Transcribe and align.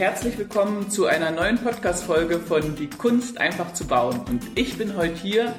herzlich 0.00 0.38
willkommen 0.38 0.88
zu 0.88 1.04
einer 1.04 1.30
neuen 1.30 1.58
Podcast-Folge 1.58 2.40
von 2.40 2.74
Die 2.74 2.88
Kunst 2.88 3.36
einfach 3.36 3.74
zu 3.74 3.86
bauen. 3.86 4.18
Und 4.30 4.42
ich 4.54 4.78
bin 4.78 4.96
heute 4.96 5.14
hier 5.14 5.54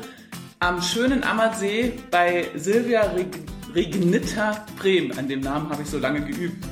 am 0.57 0.81
schönen 0.81 1.23
Ammersee 1.23 1.93
bei 2.09 2.47
Silvia 2.55 3.03
Reg 3.11 3.27
Regnitta 3.75 4.65
Brehm. 4.79 5.11
An 5.15 5.27
dem 5.27 5.41
Namen 5.41 5.69
habe 5.69 5.83
ich 5.83 5.89
so 5.89 5.99
lange 5.99 6.21
geübt. 6.21 6.65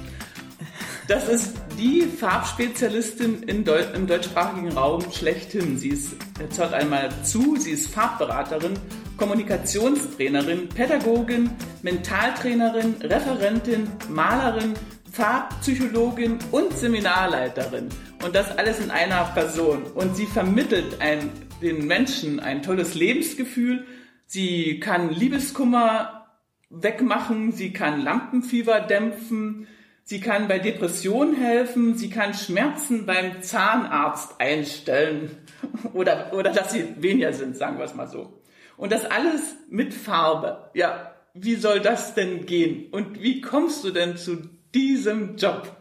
Das 1.08 1.30
ist 1.30 1.58
die 1.78 2.08
Farbspezialistin 2.08 3.64
Deu 3.64 3.84
im 3.94 4.08
deutschsprachigen 4.08 4.72
Raum 4.72 5.04
schlechthin. 5.12 5.78
Sie 5.78 5.90
ist, 5.90 6.16
jetzt 6.40 6.58
hört 6.58 6.74
einmal 6.74 7.10
zu, 7.22 7.56
sie 7.56 7.70
ist 7.70 7.94
Farbberaterin, 7.94 8.80
Kommunikationstrainerin, 9.18 10.70
Pädagogin, 10.70 11.52
Mentaltrainerin, 11.84 12.96
Referentin, 13.04 13.92
Malerin, 14.10 14.74
Farbpsychologin 15.12 16.40
und 16.52 16.74
Seminarleiterin. 16.74 17.90
Und 18.24 18.36
das 18.36 18.58
alles 18.58 18.80
in 18.80 18.92
einer 18.92 19.24
Person. 19.26 19.84
Und 19.84 20.16
sie 20.16 20.26
vermittelt 20.26 21.02
ein, 21.02 21.32
den 21.62 21.88
Menschen 21.88 22.40
ein 22.40 22.62
tolles 22.62 22.96
Lebensgefühl. 22.96 23.86
Sie 24.26 24.80
kann 24.80 25.10
Liebeskummer 25.10 26.28
wegmachen. 26.70 27.52
Sie 27.52 27.74
kann 27.74 28.02
Lampenfieber 28.02 28.82
dämpfen. 28.82 29.68
Sie 30.04 30.20
kann 30.20 30.48
bei 30.48 30.60
Depressionen 30.60 31.36
helfen. 31.36 31.98
Sie 31.98 32.10
kann 32.10 32.34
Schmerzen 32.34 33.06
beim 33.06 33.42
Zahnarzt 33.42 34.40
einstellen. 34.40 35.38
Oder, 35.94 36.32
oder 36.34 36.52
dass 36.52 36.72
sie 36.72 37.02
weniger 37.02 37.34
sind, 37.34 37.58
sagen 37.58 37.78
wir 37.78 37.86
es 37.86 37.94
mal 37.94 38.08
so. 38.08 38.42
Und 38.78 38.94
das 38.94 39.04
alles 39.04 39.58
mit 39.70 39.94
Farbe. 39.94 40.70
Ja, 40.74 41.14
wie 41.34 41.56
soll 41.56 41.82
das 41.82 42.16
denn 42.16 42.46
gehen? 42.46 42.88
Und 42.92 43.22
wie 43.22 43.42
kommst 43.42 43.84
du 43.84 43.92
denn 43.92 44.16
zu 44.16 44.50
diesem 44.74 45.36
Job? 45.38 45.76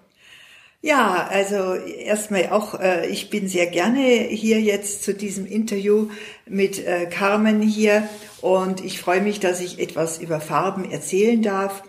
Ja, 0.81 1.27
also 1.31 1.75
erstmal 1.75 2.51
auch, 2.51 2.79
äh, 2.79 3.09
ich 3.09 3.31
bin 3.31 3.49
sehr 3.49 3.67
gerne 3.67 4.01
hier 4.01 4.61
jetzt 4.61 5.03
zu 5.03 5.13
diesem 5.13 5.45
Interview 5.45 6.09
mit 6.47 6.87
äh, 6.87 7.07
Carmen 7.07 7.61
hier 7.61 8.09
und 8.41 8.85
ich 8.85 9.01
freue 9.01 9.21
mich, 9.21 9.41
dass 9.41 9.61
ich 9.61 9.81
etwas 9.81 10.19
über 10.19 10.41
Farben 10.41 10.89
erzählen 10.89 11.43
darf. 11.43 11.83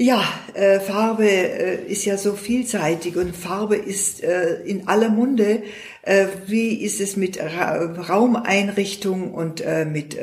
Ja, 0.00 0.22
äh, 0.54 0.78
Farbe 0.78 1.28
äh, 1.28 1.84
ist 1.86 2.04
ja 2.04 2.16
so 2.16 2.34
vielseitig 2.34 3.16
und 3.16 3.36
Farbe 3.36 3.74
ist 3.74 4.22
äh, 4.22 4.62
in 4.62 4.86
aller 4.86 5.08
Munde. 5.08 5.64
Äh, 6.02 6.26
wie 6.46 6.74
ist 6.74 7.00
es 7.00 7.16
mit 7.16 7.40
Ra 7.40 7.84
Raumeinrichtung 8.08 9.34
und 9.34 9.64
mit 9.92 10.16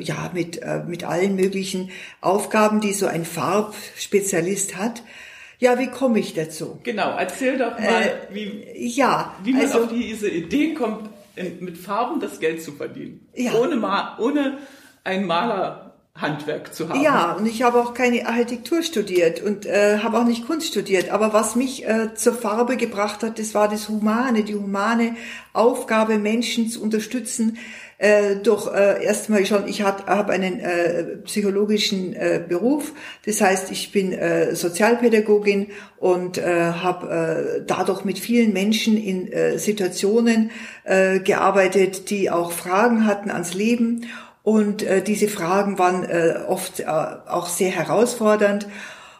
ja 0.00 0.30
mit 0.34 0.60
mit 0.88 1.04
allen 1.04 1.36
möglichen 1.36 1.90
Aufgaben, 2.20 2.80
die 2.80 2.92
so 2.92 3.06
ein 3.06 3.24
Farbspezialist 3.24 4.76
hat? 4.76 5.02
Ja, 5.60 5.78
wie 5.78 5.88
komme 5.88 6.18
ich 6.18 6.32
dazu? 6.32 6.80
Genau, 6.82 7.16
erzähl 7.18 7.58
doch 7.58 7.78
mal, 7.78 8.02
äh, 8.02 8.34
wie, 8.34 8.64
ja, 8.74 9.34
wie 9.44 9.52
man 9.52 9.62
also, 9.62 9.84
auf 9.84 9.88
diese 9.88 10.28
Idee 10.28 10.72
kommt, 10.72 11.10
mit 11.60 11.76
Farben 11.76 12.18
das 12.18 12.40
Geld 12.40 12.62
zu 12.62 12.72
verdienen. 12.72 13.28
Ja. 13.34 13.54
Ohne, 13.54 13.76
Ma 13.76 14.16
ohne 14.18 14.58
ein 15.04 15.26
Malerhandwerk 15.26 16.74
zu 16.74 16.88
haben. 16.88 17.02
Ja, 17.02 17.32
und 17.32 17.46
ich 17.46 17.62
habe 17.62 17.78
auch 17.78 17.92
keine 17.92 18.26
Architektur 18.26 18.82
studiert 18.82 19.42
und 19.42 19.66
äh, 19.66 19.98
habe 19.98 20.18
auch 20.18 20.24
nicht 20.24 20.46
Kunst 20.46 20.68
studiert. 20.68 21.10
Aber 21.10 21.34
was 21.34 21.56
mich 21.56 21.86
äh, 21.86 22.14
zur 22.14 22.34
Farbe 22.34 22.78
gebracht 22.78 23.22
hat, 23.22 23.38
das 23.38 23.54
war 23.54 23.68
das 23.68 23.90
Humane, 23.90 24.44
die 24.44 24.54
humane 24.54 25.14
Aufgabe, 25.52 26.18
Menschen 26.18 26.70
zu 26.70 26.82
unterstützen, 26.82 27.58
äh, 28.00 28.36
durch 28.36 28.66
äh, 28.66 29.04
erstmal 29.04 29.44
schon, 29.44 29.68
ich 29.68 29.82
habe 29.82 30.32
einen 30.32 30.58
äh, 30.58 31.04
psychologischen 31.24 32.14
äh, 32.14 32.42
Beruf, 32.46 32.92
das 33.26 33.42
heißt, 33.42 33.70
ich 33.70 33.92
bin 33.92 34.14
äh, 34.14 34.54
Sozialpädagogin 34.54 35.68
und 35.98 36.38
äh, 36.38 36.72
habe 36.72 37.60
äh, 37.60 37.62
dadurch 37.66 38.04
mit 38.04 38.18
vielen 38.18 38.54
Menschen 38.54 38.96
in 38.96 39.30
äh, 39.30 39.58
Situationen 39.58 40.50
äh, 40.84 41.20
gearbeitet, 41.20 42.08
die 42.08 42.30
auch 42.30 42.52
Fragen 42.52 43.06
hatten 43.06 43.30
ans 43.30 43.52
Leben. 43.52 44.06
Und 44.42 44.82
äh, 44.82 45.02
diese 45.02 45.28
Fragen 45.28 45.78
waren 45.78 46.02
äh, 46.04 46.40
oft 46.48 46.80
äh, 46.80 46.86
auch 46.86 47.48
sehr 47.48 47.70
herausfordernd. 47.70 48.66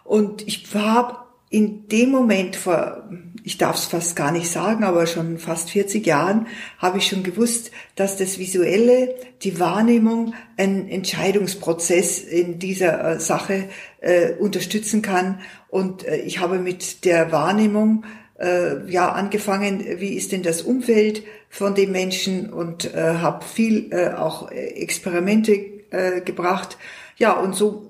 Und 0.05 0.49
ich 0.49 0.65
habe 0.75 1.19
in 1.53 1.89
dem 1.89 2.11
Moment 2.11 2.55
vor, 2.55 3.09
ich 3.43 3.59
darf 3.59 3.75
es 3.75 3.87
fast 3.87 4.15
gar 4.15 4.31
nicht 4.31 4.49
sagen, 4.49 4.85
aber 4.85 5.09
schon 5.09 5.39
fast 5.39 5.71
40 5.71 6.07
Jahren 6.07 6.47
habe 6.79 6.99
ich 6.99 7.09
schon 7.09 7.25
gewusst, 7.25 7.73
dass 7.97 8.17
das 8.17 8.39
Visuelle, 8.39 9.17
die 9.43 9.59
Wahrnehmung, 9.59 10.35
einen 10.57 10.89
Entscheidungsprozess 10.89 12.21
in 12.21 12.61
dieser 12.61 13.17
äh, 13.17 13.21
Sache 13.21 13.69
äh, 14.01 14.35
unterstützen 14.35 15.03
kann. 15.03 15.41
Und 15.69 16.07
äh, 16.07 16.19
ich 16.19 16.39
habe 16.39 16.61
mit 16.61 17.05
der 17.05 17.33
Wahrnehmung 17.33 18.05
äh, 18.39 18.89
ja 18.89 19.11
angefangen, 19.11 19.85
wie 19.99 20.15
ist 20.15 20.31
denn 20.31 20.45
das 20.45 20.63
Umfeld 20.63 21.25
von 21.49 21.75
den 21.75 21.91
Menschen 21.91 22.53
und 22.53 22.95
äh, 22.95 23.15
habe 23.15 23.45
viel 23.45 23.93
äh, 23.93 24.11
auch 24.11 24.53
Experimente 24.53 25.53
äh, 25.91 26.21
gebracht. 26.21 26.79
Ja, 27.17 27.33
und 27.33 27.57
so 27.57 27.90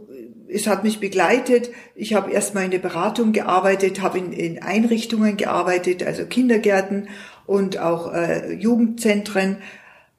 es 0.53 0.67
hat 0.67 0.85
mich 0.85 1.01
begleitet. 1.01 1.71
Ich 1.95 2.15
habe 2.15 2.31
erstmal 2.33 2.65
in 2.65 2.71
der 2.71 2.79
Beratung 2.79 3.33
gearbeitet, 3.33 4.01
habe 4.01 4.19
in, 4.19 4.33
in 4.33 4.63
Einrichtungen 4.63 5.37
gearbeitet, 5.37 6.03
also 6.03 6.25
Kindergärten 6.25 7.09
und 7.47 7.79
auch 7.79 8.13
äh, 8.13 8.53
Jugendzentren 8.55 9.59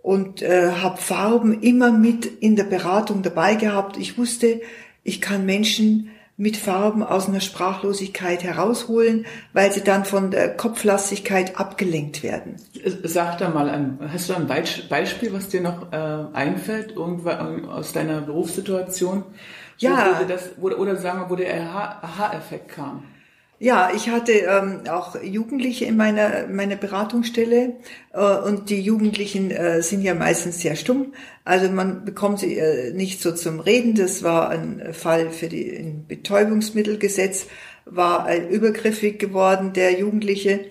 und 0.02 0.42
äh, 0.42 0.72
habe 0.82 0.98
Farben 0.98 1.62
immer 1.62 1.92
mit 1.92 2.26
in 2.26 2.56
der 2.56 2.64
Beratung 2.64 3.22
dabei 3.22 3.56
gehabt. 3.56 3.98
Ich 3.98 4.18
wusste, 4.18 4.62
ich 5.04 5.22
kann 5.22 5.46
Menschen 5.46 6.10
mit 6.38 6.58
Farben 6.58 7.04
aus 7.04 7.28
einer 7.28 7.40
Sprachlosigkeit 7.40 8.44
herausholen, 8.44 9.28
weil 9.54 9.72
sie 9.72 9.84
dann 9.84 10.06
von 10.06 10.32
der 10.32 10.58
Kopflastigkeit 10.58 11.60
abgelenkt 11.60 12.24
werden. 12.24 12.56
Sag 13.04 13.38
da 13.38 13.50
mal, 13.50 13.70
ein, 13.70 14.00
hast 14.12 14.30
du 14.30 14.34
ein 14.34 14.48
Beispiel, 14.48 15.34
was 15.34 15.50
dir 15.50 15.62
noch 15.62 15.92
äh, 15.92 15.96
einfällt, 16.34 16.96
irgendwann 16.96 17.66
aus 17.66 17.94
deiner 17.94 18.22
Berufssituation? 18.22 19.24
Ja. 19.82 20.20
Wo, 20.20 20.26
das, 20.26 20.50
wo, 20.58 20.70
oder 20.70 20.96
sagen 20.96 21.22
wir, 21.22 21.30
wo 21.30 21.36
der 21.36 21.62
Aha-Effekt 21.62 22.70
kam. 22.70 23.04
Ja, 23.64 23.92
ich 23.96 24.10
hatte 24.10 24.32
ähm, 24.32 24.90
auch 24.90 25.22
Jugendliche 25.22 25.86
in 25.86 25.96
meiner, 25.96 26.48
meiner 26.48 26.76
Beratungsstelle 26.76 27.76
äh, 28.12 28.38
und 28.38 28.72
die 28.72 28.82
Jugendlichen 28.82 29.52
äh, 29.52 29.84
sind 29.84 30.02
ja 30.02 30.16
meistens 30.16 30.62
sehr 30.62 30.76
stumm. 30.76 31.14
Also 31.46 31.70
man 31.70 32.04
bekommt 32.04 32.40
sie 32.40 32.58
äh, 32.58 32.92
nicht 32.92 33.22
so 33.22 33.32
zum 33.34 33.60
Reden. 33.60 33.94
Das 33.94 34.24
war 34.24 34.50
ein 34.50 34.94
Fall 34.94 35.30
für 35.30 35.48
die 35.48 35.78
ein 35.78 36.08
Betäubungsmittelgesetz, 36.08 37.46
war 37.86 38.28
äh, 38.28 38.48
übergriffig 38.48 39.20
geworden, 39.20 39.74
der 39.74 40.00
Jugendliche. 40.00 40.62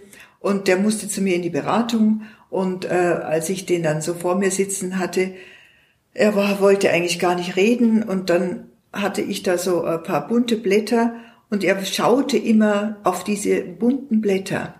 Und 0.40 0.66
der 0.66 0.76
musste 0.76 1.06
zu 1.08 1.20
mir 1.20 1.36
in 1.36 1.42
die 1.42 1.50
Beratung. 1.50 2.22
Und 2.48 2.86
äh, 2.86 2.88
als 2.88 3.50
ich 3.50 3.66
den 3.66 3.84
dann 3.84 4.02
so 4.02 4.14
vor 4.14 4.34
mir 4.34 4.50
sitzen 4.50 4.98
hatte, 4.98 5.30
er 6.12 6.34
war, 6.34 6.60
wollte 6.60 6.90
eigentlich 6.90 7.20
gar 7.20 7.36
nicht 7.36 7.54
reden. 7.54 8.02
Und 8.02 8.30
dann 8.30 8.69
hatte 8.92 9.22
ich 9.22 9.42
da 9.42 9.58
so 9.58 9.84
ein 9.84 10.02
paar 10.02 10.26
bunte 10.26 10.56
Blätter 10.56 11.14
und 11.48 11.64
er 11.64 11.84
schaute 11.84 12.38
immer 12.38 12.96
auf 13.02 13.24
diese 13.24 13.60
bunten 13.62 14.20
Blätter. 14.20 14.74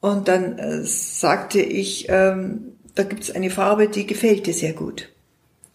Und 0.00 0.28
dann 0.28 0.58
äh, 0.58 0.82
sagte 0.82 1.60
ich, 1.60 2.06
ähm, 2.08 2.72
da 2.94 3.04
gibt's 3.04 3.30
eine 3.30 3.50
Farbe, 3.50 3.88
die 3.88 4.06
gefällt 4.06 4.46
dir 4.46 4.54
sehr 4.54 4.72
gut. 4.72 5.10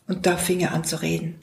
Und 0.07 0.25
da 0.25 0.37
fing 0.37 0.59
er 0.59 0.73
an 0.73 0.83
zu 0.83 1.01
reden. 1.01 1.35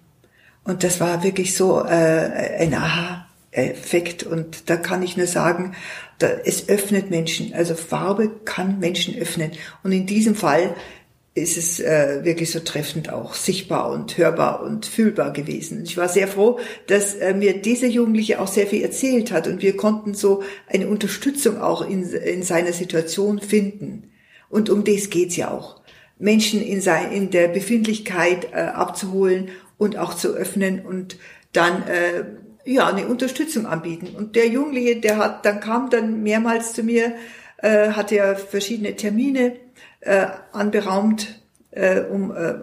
Und 0.65 0.85
das 0.85 1.01
war 1.01 1.23
wirklich 1.23 1.57
so 1.57 1.83
äh, 1.83 2.59
ein 2.59 2.75
Aha-Effekt. 2.75 4.23
Und 4.23 4.71
da 4.71 4.77
kann 4.77 5.03
ich 5.03 5.17
nur 5.17 5.27
sagen, 5.27 5.75
da, 6.19 6.29
es 6.29 6.69
öffnet 6.69 7.11
Menschen. 7.11 7.53
Also 7.55 7.75
Farbe 7.75 8.31
kann 8.45 8.79
Menschen 8.79 9.15
öffnen. 9.17 9.53
Und 9.83 9.93
in 9.93 10.07
diesem 10.07 10.35
Fall 10.35 10.75
ist 11.35 11.57
es 11.57 11.81
äh, 11.81 12.25
wirklich 12.25 12.53
so 12.53 12.61
treffend 12.61 13.13
auch 13.13 13.35
sichtbar 13.35 13.91
und 13.91 14.17
hörbar 14.17 14.63
und 14.63 14.87
fühlbar 14.87 15.33
gewesen. 15.33 15.83
Ich 15.83 15.97
war 15.97 16.09
sehr 16.09 16.29
froh, 16.29 16.61
dass 16.87 17.17
äh, 17.17 17.35
mir 17.35 17.61
dieser 17.61 17.89
Jugendliche 17.89 18.41
auch 18.41 18.47
sehr 18.47 18.69
viel 18.69 18.83
erzählt 18.83 19.33
hat 19.33 19.49
und 19.49 19.61
wir 19.61 19.77
konnten 19.77 20.15
so 20.15 20.45
eine 20.69 20.87
Unterstützung 20.87 21.61
auch 21.61 21.83
in, 21.83 22.09
in 22.13 22.45
seiner 22.45 22.73
Situation 22.73 23.41
finden. 23.41 24.13
Und 24.49 24.71
um 24.71 24.85
das 24.85 25.11
geht's 25.11 25.37
ja 25.37 25.51
auch. 25.51 25.81
Menschen 26.21 26.63
in, 26.63 26.81
sein, 26.81 27.11
in 27.11 27.31
der 27.31 27.49
Befindlichkeit 27.49 28.53
äh, 28.53 28.59
abzuholen 28.59 29.49
und 29.77 29.97
auch 29.97 30.15
zu 30.15 30.35
öffnen 30.35 30.87
und 30.87 31.19
dann 31.53 31.83
äh, 31.89 32.25
ja 32.65 32.87
eine 32.87 33.09
Unterstützung 33.09 33.67
anbieten. 33.67 34.15
Und 34.17 34.37
der 34.37 34.47
Jugendliche, 34.47 35.01
der 35.01 35.19
hat, 35.19 35.45
dann 35.45 35.59
kam 35.59 35.91
dann 35.91 36.23
mehrmals 36.23 36.75
zu 36.75 36.85
mir, 36.85 37.17
äh, 37.59 37.91
hatte 37.91 38.15
ja 38.15 38.37
verschiedene 38.37 38.95
Termine 38.95 39.57
äh, 40.05 40.27
anberaumt, 40.53 41.41
äh, 41.71 42.01
um, 42.01 42.31
äh, 42.31 42.55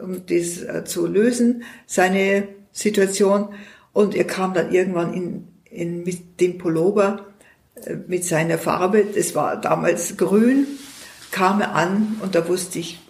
um 0.00 0.26
das 0.26 0.62
äh, 0.62 0.84
zu 0.84 1.06
lösen, 1.06 1.64
seine 1.86 2.48
Situation. 2.72 3.54
Und 3.92 4.14
er 4.14 4.24
kam 4.24 4.52
dann 4.52 4.72
irgendwann 4.72 5.14
in, 5.14 5.48
in, 5.64 6.04
mit 6.04 6.40
dem 6.40 6.58
Pullover, 6.58 7.26
äh, 7.84 7.96
mit 8.06 8.24
seiner 8.24 8.58
Farbe, 8.58 9.04
das 9.04 9.34
war 9.34 9.60
damals 9.60 10.16
grün, 10.16 10.66
kam 11.30 11.60
er 11.60 11.74
an 11.74 12.16
und 12.22 12.34
da 12.34 12.48
wusste 12.48 12.78
ich, 12.78 13.00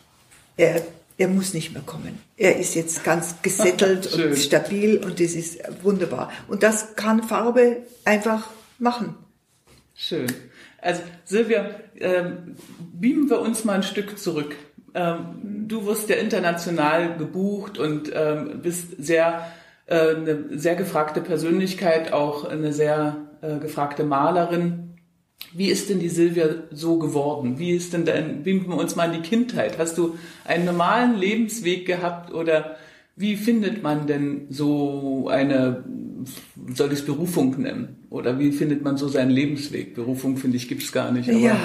er, 0.57 0.83
er 1.19 1.29
muss 1.29 1.55
nicht 1.55 1.73
mehr 1.73 1.83
kommen. 1.83 2.19
Er 2.37 2.59
ist 2.59 2.75
jetzt 2.75 3.05
ganz 3.05 3.37
gesettelt 3.43 4.13
und 4.15 4.39
stabil 4.39 4.99
und 4.99 5.19
das 5.21 5.33
ist 5.33 5.59
wunderbar. 5.83 6.31
Und 6.49 6.63
das 6.63 6.95
kann 6.95 7.23
Farbe 7.23 7.79
einfach 8.05 8.49
machen. 8.79 9.15
Schön. 9.95 10.27
Also 10.87 11.03
Silvia, 11.25 11.71
ähm, 11.99 12.55
beamen 12.93 13.29
wir 13.29 13.41
uns 13.41 13.65
mal 13.65 13.75
ein 13.75 13.83
Stück 13.83 14.19
zurück. 14.19 14.55
Ähm, 14.95 15.67
du 15.67 15.85
wirst 15.85 16.09
ja 16.09 16.17
international 16.17 17.17
gebucht 17.19 17.77
und 17.77 18.11
ähm, 18.15 18.61
bist 18.63 18.95
sehr 18.99 19.51
äh, 19.87 20.15
eine 20.15 20.59
sehr 20.59 20.77
gefragte 20.77 21.21
Persönlichkeit, 21.21 22.13
auch 22.13 22.45
eine 22.45 22.73
sehr 22.73 23.17
äh, 23.43 23.59
gefragte 23.59 24.05
Malerin. 24.05 24.95
Wie 25.53 25.69
ist 25.69 25.91
denn 25.91 25.99
die 25.99 26.09
Silvia 26.09 26.47
so 26.71 26.99
geworden? 26.99 27.59
Wie 27.59 27.73
ist 27.73 27.93
denn 27.93 28.05
dein, 28.05 28.45
beamen 28.45 28.69
wir 28.69 28.77
uns 28.77 28.95
mal 28.95 29.13
in 29.13 29.23
die 29.23 29.29
Kindheit? 29.29 29.79
Hast 29.79 29.99
du 29.99 30.17
einen 30.45 30.67
normalen 30.67 31.17
Lebensweg 31.17 31.85
gehabt 31.85 32.33
oder 32.33 32.77
wie 33.17 33.37
findet 33.37 33.83
man 33.83 34.07
denn 34.07 34.47
so 34.51 35.29
eine 35.29 35.85
soll 36.75 36.93
ich 36.93 37.01
es 37.01 37.05
Berufung 37.05 37.61
nennen? 37.61 38.07
Oder 38.11 38.39
wie 38.39 38.53
findet 38.53 38.83
man 38.83 38.97
so 38.97 39.09
seinen 39.09 39.31
Lebensweg? 39.31 39.95
Berufung, 39.95 40.37
finde 40.37 40.57
ich, 40.57 40.69
gibt's 40.69 40.91
gar 40.91 41.13
nicht. 41.13 41.29
ja, 41.29 41.57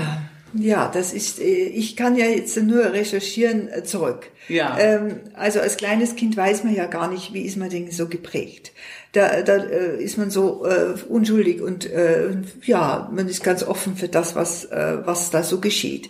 ja, 0.54 0.92
das 0.94 1.14
ist, 1.14 1.40
äh, 1.40 1.44
ich 1.44 1.96
kann 1.96 2.16
ja 2.16 2.26
jetzt 2.26 2.62
nur 2.62 2.92
recherchieren 2.92 3.70
äh, 3.70 3.84
zurück. 3.84 4.30
Ja. 4.50 4.78
Ähm, 4.80 5.22
also 5.34 5.62
als 5.62 5.78
kleines 5.78 6.16
Kind 6.16 6.36
weiß 6.36 6.64
man 6.64 6.76
ja 6.76 6.88
gar 6.88 7.10
nicht, 7.10 7.34
wie 7.34 7.44
ist 7.44 7.58
man 7.58 7.70
denn 7.70 7.90
so 7.92 8.08
geprägt. 8.08 8.74
Da, 9.14 9.42
da 9.44 9.58
äh, 9.58 10.04
ist 10.04 10.18
man 10.18 10.30
so 10.30 10.66
unschuldig 11.10 11.62
und 11.62 11.90
ja, 12.64 13.10
man 13.14 13.28
ist 13.28 13.44
ganz 13.44 13.64
offen 13.64 13.96
für 13.98 14.08
das, 14.08 14.36
was, 14.36 14.70
was 14.72 15.32
da 15.32 15.44
so 15.44 15.60
geschieht. 15.60 16.10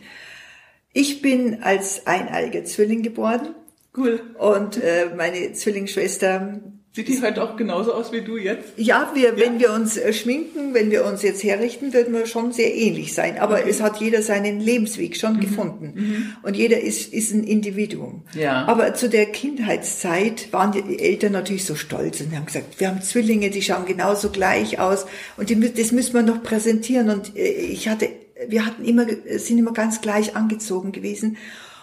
Ich 0.94 1.22
bin 1.22 1.64
als 1.64 2.06
eineiger 2.06 2.64
Zwilling 2.64 3.02
geboren. 3.02 3.56
Cool. 3.96 4.22
Und 4.38 4.78
äh, 4.78 5.10
meine 5.16 5.54
Zwillingsschwester 5.54 6.62
Sieht 6.94 7.08
die 7.08 7.22
heute 7.22 7.42
auch 7.42 7.56
genauso 7.56 7.94
aus 7.94 8.12
wie 8.12 8.20
du 8.20 8.36
jetzt? 8.36 8.74
Ja, 8.76 9.12
wir, 9.14 9.30
ja. 9.30 9.38
wenn 9.38 9.62
wir 9.62 9.72
uns 9.72 9.96
äh, 9.96 10.12
schminken, 10.12 10.74
wenn 10.74 10.92
wir 10.92 11.06
uns 11.06 11.22
jetzt 11.22 11.42
herrichten, 11.42 11.94
würden 11.94 12.14
wir 12.14 12.26
schon 12.26 12.52
sehr 12.52 12.76
ähnlich 12.76 13.14
sein. 13.14 13.40
Aber 13.40 13.60
okay. 13.60 13.70
es 13.70 13.82
hat 13.82 14.02
jeder 14.02 14.22
seinen 14.22 14.60
Lebensweg 14.60 15.16
schon 15.16 15.36
mhm. 15.36 15.40
gefunden. 15.40 15.94
Mhm. 15.96 16.36
Und 16.44 16.58
jeder 16.58 16.82
ist, 16.82 17.14
ist 17.14 17.34
ein 17.34 17.46
Individuum. 17.46 18.24
Ja. 18.34 18.66
Aber 18.66 18.94
zu 18.94 19.08
der 19.08 19.28
Kindheitszeit 19.28 20.52
waren 20.52 20.74
die 20.74 21.00
Eltern 21.00 21.32
natürlich 21.32 21.64
so 21.64 21.76
stolz 21.76 22.20
und 22.20 22.36
haben 22.36 22.46
gesagt, 22.46 22.82
wir 22.82 22.90
haben 22.90 23.02
Zwillinge, 23.02 23.52
die 23.52 23.62
schauen 23.62 23.86
genauso 23.86 24.30
gleich 24.30 24.78
aus. 24.78 25.06
Und 25.38 25.50
die, 25.50 25.74
das 25.74 25.94
müssen 25.94 26.14
wir 26.14 26.24
noch 26.24 26.44
präsentieren. 26.44 27.10
Und 27.10 27.38
äh, 27.38 27.52
ich 27.52 27.88
hatte, 27.88 28.10
wir 28.50 28.66
hatten 28.66 28.84
immer, 28.84 29.06
sind 29.38 29.58
immer 29.58 29.72
ganz 29.72 30.02
gleich 30.02 30.36
angezogen 30.36 30.92
gewesen. 30.92 31.38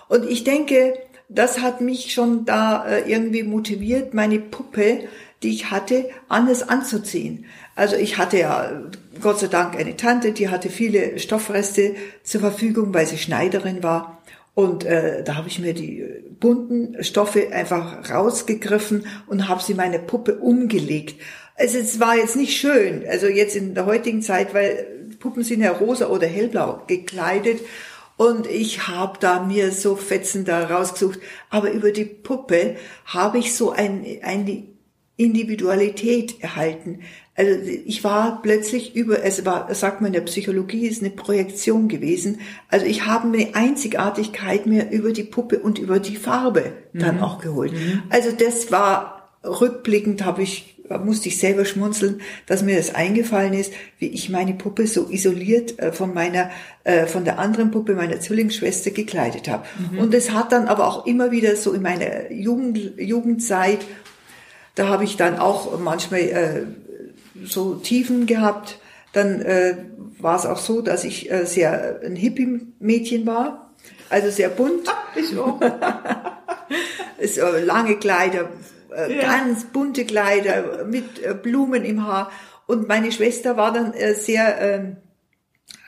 Und 0.08 0.28
ich 0.28 0.44
denke, 0.44 0.94
das 1.28 1.60
hat 1.60 1.80
mich 1.80 2.12
schon 2.12 2.44
da 2.44 2.86
äh, 2.86 3.10
irgendwie 3.10 3.42
motiviert, 3.42 4.14
meine 4.14 4.38
Puppe, 4.38 5.00
die 5.42 5.50
ich 5.50 5.70
hatte, 5.70 6.08
anders 6.28 6.69
anzuziehen. 6.69 7.44
Also 7.75 7.96
ich 7.96 8.19
hatte 8.19 8.38
ja 8.38 8.82
Gott 9.20 9.38
sei 9.38 9.46
Dank 9.46 9.76
eine 9.76 9.96
Tante, 9.96 10.32
die 10.32 10.48
hatte 10.48 10.70
viele 10.70 11.19
Stoffreste 11.19 11.94
zur 12.25 12.40
Verfügung, 12.40 12.92
weil 12.94 13.06
sie 13.06 13.19
Schneiderin 13.19 13.82
war. 13.82 14.22
Und 14.54 14.84
äh, 14.84 15.22
da 15.22 15.36
habe 15.36 15.46
ich 15.46 15.60
mir 15.60 15.75
die 15.75 16.04
bunten 16.40 17.04
Stoffe 17.04 17.52
einfach 17.52 18.10
rausgegriffen 18.10 19.06
und 19.28 19.48
habe 19.48 19.62
sie 19.62 19.75
meine 19.75 20.00
Puppe 20.00 20.36
umgelegt. 20.36 21.20
Also 21.54 21.78
es 21.78 22.00
war 22.00 22.16
jetzt 22.16 22.34
nicht 22.34 22.56
schön, 22.56 23.04
also 23.08 23.26
jetzt 23.26 23.54
in 23.54 23.75
der 23.75 23.86
heutigen 23.86 24.22
Zeit, 24.22 24.54
weil 24.54 24.86
Puppen 25.20 25.44
sind 25.44 25.60
ja 25.60 25.72
rosa 25.72 26.08
oder 26.08 26.26
hellblau 26.26 26.82
gekleidet 26.86 27.60
und 28.18 28.48
ich 28.48 28.88
habe 28.88 29.16
da 29.20 29.44
mir 29.44 29.70
so 29.70 29.94
Fetzen 29.94 30.44
da 30.44 30.66
rausgesucht. 30.66 31.20
Aber 31.50 31.70
über 31.70 31.92
die 31.92 32.04
Puppe 32.04 32.76
habe 33.06 33.38
ich 33.38 33.54
so 33.54 33.70
ein, 33.70 34.04
eine 34.22 34.64
Individualität 35.16 36.42
erhalten. 36.42 37.00
Also 37.36 37.52
ich 37.62 38.02
war 38.02 38.42
plötzlich 38.42 38.96
über, 38.96 39.22
es 39.22 39.46
war, 39.46 39.72
sagt 39.72 40.00
man 40.00 40.08
in 40.08 40.14
der 40.14 40.20
Psychologie, 40.22 40.88
ist 40.88 41.00
eine 41.00 41.10
Projektion 41.10 41.86
gewesen. 41.86 42.40
Also 42.68 42.86
ich 42.86 43.06
habe 43.06 43.28
eine 43.28 43.54
Einzigartigkeit 43.54 44.66
mir 44.66 44.90
über 44.90 45.12
die 45.12 45.22
Puppe 45.22 45.60
und 45.60 45.78
über 45.78 46.00
die 46.00 46.16
Farbe 46.16 46.72
dann 46.92 47.18
mhm. 47.18 47.22
auch 47.22 47.40
geholt. 47.40 47.72
Mhm. 47.72 48.02
Also 48.10 48.32
das 48.32 48.72
war 48.72 49.30
rückblickend 49.44 50.24
habe 50.24 50.42
ich 50.42 50.77
musste 51.05 51.29
ich 51.29 51.38
selber 51.38 51.64
schmunzeln, 51.64 52.20
dass 52.46 52.62
mir 52.62 52.76
das 52.76 52.94
eingefallen 52.94 53.52
ist, 53.52 53.73
wie 53.99 54.08
ich 54.08 54.31
meine 54.31 54.55
Puppe 54.55 54.87
so 54.87 55.08
isoliert 55.11 55.79
äh, 55.79 55.93
von 55.93 56.14
meiner, 56.14 56.50
äh, 56.85 57.06
von 57.06 57.25
der 57.25 57.38
anderen 57.38 57.70
Puppe 57.70 57.94
meiner 57.94 58.20
Zwillingsschwester 58.20 58.90
gekleidet 58.90 59.49
habe. 59.49 59.64
Mhm. 59.93 59.99
Und 59.99 60.14
es 60.14 60.32
hat 60.32 60.52
dann 60.52 60.67
aber 60.67 60.87
auch 60.87 61.06
immer 61.06 61.31
wieder 61.31 61.56
so 61.56 61.73
in 61.73 61.82
meiner 61.82 62.32
Jugend, 62.32 62.79
Jugendzeit, 62.99 63.81
da 64.75 64.88
habe 64.88 65.02
ich 65.05 65.17
dann 65.17 65.38
auch 65.38 65.79
manchmal 65.81 66.20
äh, 66.20 66.67
so 67.44 67.75
Tiefen 67.75 68.26
gehabt. 68.26 68.79
Dann 69.12 69.40
äh, 69.40 69.76
war 70.20 70.37
es 70.37 70.46
auch 70.46 70.58
so, 70.58 70.82
dass 70.82 71.05
ich 71.05 71.31
äh, 71.31 71.46
sehr 71.46 72.00
ein 72.05 72.14
Hippie-Mädchen 72.14 73.26
war, 73.26 73.73
also 74.08 74.31
sehr 74.31 74.49
bunt. 74.49 74.88
Ich 75.17 75.37
auch. 75.37 75.58
so 77.26 77.46
lange 77.64 77.96
Kleider, 77.96 78.50
äh, 78.94 79.17
ja. 79.17 79.23
ganz 79.23 79.64
bunte 79.64 80.05
Kleider 80.05 80.85
mit 80.85 81.23
äh, 81.23 81.35
Blumen 81.35 81.85
im 81.85 82.06
Haar. 82.06 82.31
Und 82.67 82.88
meine 82.88 83.12
Schwester 83.12 83.56
war 83.56 83.73
dann 83.73 83.93
äh, 83.94 84.14
sehr, 84.14 84.61
äh, 84.61 84.85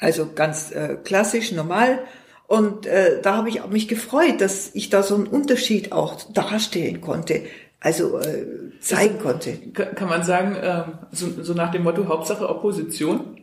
also 0.01 0.31
ganz 0.35 0.73
äh, 0.73 0.97
klassisch, 1.03 1.53
normal. 1.53 2.01
Und 2.47 2.89
da 3.23 3.37
habe 3.37 3.49
ich 3.49 3.65
mich 3.67 3.87
gefreut, 3.87 4.41
dass 4.41 4.75
ich 4.75 4.91
da 4.91 5.05
so 5.05 5.15
einen 5.15 5.29
Unterschied 5.29 5.93
auch 5.93 6.21
darstellen 6.33 7.01
konnte, 7.01 7.43
also 7.81 8.19
äh, 8.19 8.47
zeigen 8.81 9.15
das, 9.15 9.23
konnte. 9.23 9.53
Kann 9.73 10.09
man 10.09 10.23
sagen, 10.23 10.55
äh, 10.55 10.85
so, 11.13 11.43
so 11.43 11.55
nach 11.55 11.71
dem 11.71 11.83
Motto 11.83 12.07
Hauptsache 12.09 12.49
Opposition? 12.49 13.39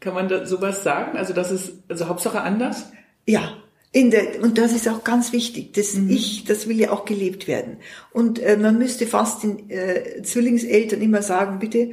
Kann 0.00 0.14
man 0.14 0.28
da 0.28 0.46
sowas 0.46 0.82
sagen? 0.82 1.18
Also 1.18 1.34
das 1.34 1.50
ist 1.50 1.72
also 1.88 2.08
Hauptsache 2.08 2.40
anders? 2.40 2.90
Ja, 3.26 3.54
der, 3.94 4.42
und 4.42 4.58
das 4.58 4.72
ist 4.72 4.88
auch 4.88 5.02
ganz 5.02 5.32
wichtig. 5.32 5.72
Das 5.72 5.94
mhm. 5.94 6.10
Ich, 6.10 6.44
das 6.44 6.68
will 6.68 6.78
ja 6.78 6.90
auch 6.90 7.04
gelebt 7.04 7.48
werden. 7.48 7.78
Und 8.12 8.38
äh, 8.38 8.56
man 8.56 8.78
müsste 8.78 9.06
fast 9.06 9.42
den 9.42 9.70
äh, 9.70 10.22
Zwillingseltern 10.22 11.00
immer 11.00 11.22
sagen, 11.22 11.58
bitte 11.58 11.78
äh, 11.78 11.92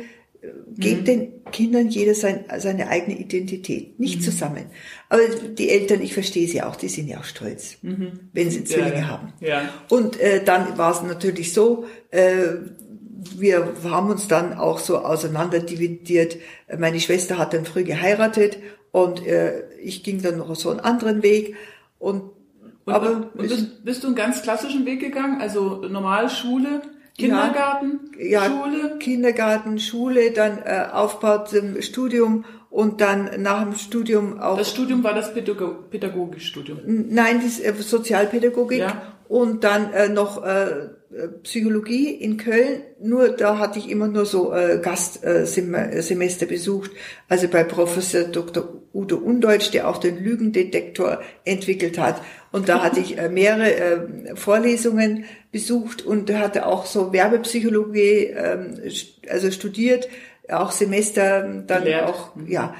gebt 0.77 1.01
mhm. 1.01 1.05
den 1.05 1.43
Kindern 1.51 1.87
jeder 1.87 2.13
sein, 2.13 2.43
seine 2.57 2.89
eigene 2.89 3.17
Identität, 3.17 3.97
nicht 3.99 4.19
mhm. 4.19 4.23
zusammen. 4.23 4.65
Aber 5.07 5.21
die 5.57 5.69
Eltern, 5.69 6.01
ich 6.01 6.13
verstehe 6.13 6.47
sie 6.47 6.61
auch, 6.61 6.75
die 6.75 6.89
sind 6.89 7.07
ja 7.07 7.19
auch 7.19 7.23
stolz, 7.23 7.77
mhm. 7.81 8.29
wenn 8.33 8.51
sie 8.51 8.65
Zwillinge 8.65 8.95
ja, 8.95 8.99
ja. 8.99 9.07
haben. 9.07 9.33
Ja. 9.39 9.73
Und 9.89 10.19
äh, 10.19 10.43
dann 10.43 10.77
war 10.77 10.91
es 10.91 11.01
natürlich 11.01 11.53
so, 11.53 11.85
äh, 12.11 12.47
wir 13.37 13.73
haben 13.85 14.09
uns 14.09 14.27
dann 14.27 14.53
auch 14.53 14.79
so 14.79 14.99
auseinanderdividiert. 14.99 16.37
Meine 16.77 16.99
Schwester 16.99 17.37
hat 17.37 17.53
dann 17.53 17.65
früh 17.65 17.83
geheiratet 17.83 18.59
und 18.91 19.25
äh, 19.25 19.63
ich 19.81 20.03
ging 20.03 20.21
dann 20.21 20.37
noch 20.37 20.55
so 20.55 20.69
einen 20.69 20.79
anderen 20.79 21.23
Weg. 21.23 21.55
Und, 21.99 22.31
und 22.85 22.93
aber 22.93 23.31
und 23.33 23.37
bist, 23.37 23.83
bist, 23.83 24.03
du 24.03 24.07
einen 24.07 24.15
ganz 24.15 24.41
klassischen 24.41 24.85
Weg 24.85 24.99
gegangen? 24.99 25.41
Also 25.41 25.83
Normalschule, 25.87 26.81
Kindergarten, 27.17 28.11
ja, 28.19 28.45
Schule? 28.45 28.97
Kindergarten, 28.99 29.79
Schule, 29.79 30.31
dann 30.31 30.59
äh, 30.59 30.87
Aufbau 30.91 31.45
zum 31.45 31.81
Studium 31.81 32.45
und 32.69 32.99
dann 32.99 33.41
nach 33.41 33.63
dem 33.63 33.73
Studium 33.75 34.39
auch. 34.39 34.57
Das 34.57 34.69
Studium 34.69 35.03
war 35.03 35.13
das 35.13 35.33
Pädago 35.33 35.83
pädagogische 35.89 36.47
Studium? 36.47 36.79
Nein, 36.85 37.41
das 37.41 37.59
äh, 37.59 37.73
Sozialpädagogik 37.73 38.79
ja. 38.79 39.01
und 39.29 39.63
dann 39.63 39.93
äh, 39.93 40.09
noch 40.09 40.43
äh, 40.43 40.89
Psychologie 41.43 42.09
in 42.09 42.37
Köln. 42.37 42.81
Nur 43.01 43.29
da 43.29 43.57
hatte 43.57 43.79
ich 43.79 43.89
immer 43.89 44.07
nur 44.07 44.25
so 44.25 44.53
äh, 44.53 44.79
Gastsemester 44.81 46.45
besucht. 46.45 46.91
Also 47.29 47.47
bei 47.47 47.63
Professor 47.63 48.23
Dr. 48.23 48.81
Udo 48.93 49.17
Undeutsch, 49.17 49.71
der 49.71 49.87
auch 49.87 49.97
den 49.97 50.23
Lügendetektor 50.23 51.21
entwickelt 51.43 51.97
hat. 51.97 52.21
Und 52.51 52.69
da 52.69 52.83
hatte 52.83 52.99
ich 52.99 53.17
äh, 53.17 53.29
mehrere 53.29 53.75
äh, 53.75 54.35
Vorlesungen 54.35 55.25
besucht 55.51 56.01
und 56.05 56.31
hatte 56.33 56.65
auch 56.65 56.85
so 56.85 57.13
Werbepsychologie, 57.13 58.25
äh, 58.27 58.91
also 59.29 59.51
studiert, 59.51 60.07
auch 60.49 60.71
Semester 60.71 61.63
dann 61.65 61.83
Gelehrt. 61.83 62.09
auch, 62.09 62.31
ja 62.47 62.75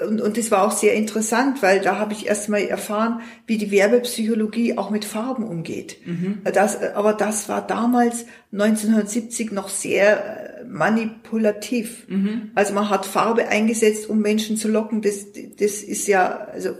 und, 0.00 0.20
und 0.20 0.36
das 0.36 0.50
war 0.50 0.66
auch 0.66 0.72
sehr 0.72 0.94
interessant, 0.94 1.62
weil 1.62 1.80
da 1.80 1.98
habe 1.98 2.14
ich 2.14 2.26
erst 2.26 2.48
mal 2.48 2.62
erfahren, 2.62 3.20
wie 3.46 3.58
die 3.58 3.70
Werbepsychologie 3.70 4.76
auch 4.76 4.90
mit 4.90 5.04
Farben 5.04 5.44
umgeht. 5.44 5.98
Mhm. 6.04 6.40
Das, 6.52 6.82
aber 6.82 7.12
das 7.12 7.48
war 7.48 7.64
damals 7.64 8.26
1970 8.52 9.52
noch 9.52 9.68
sehr 9.68 10.62
äh, 10.62 10.64
manipulativ. 10.64 12.08
Mhm. 12.08 12.50
Also 12.56 12.74
man 12.74 12.90
hat 12.90 13.06
Farbe 13.06 13.46
eingesetzt, 13.46 14.08
um 14.10 14.18
Menschen 14.18 14.56
zu 14.56 14.66
locken. 14.66 15.00
Das, 15.00 15.26
das 15.32 15.82
ist 15.82 16.08
ja, 16.08 16.48
also 16.52 16.70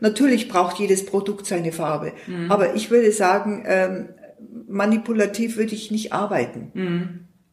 natürlich 0.00 0.48
braucht 0.48 0.78
jedes 0.78 1.06
Produkt 1.06 1.46
seine 1.46 1.72
Farbe. 1.72 2.12
Mhm. 2.26 2.52
Aber 2.52 2.74
ich 2.74 2.90
würde 2.90 3.12
sagen, 3.12 3.64
ähm, 3.66 4.08
manipulativ 4.68 5.56
würde 5.56 5.74
ich 5.74 5.90
nicht 5.90 6.12
arbeiten. 6.12 6.70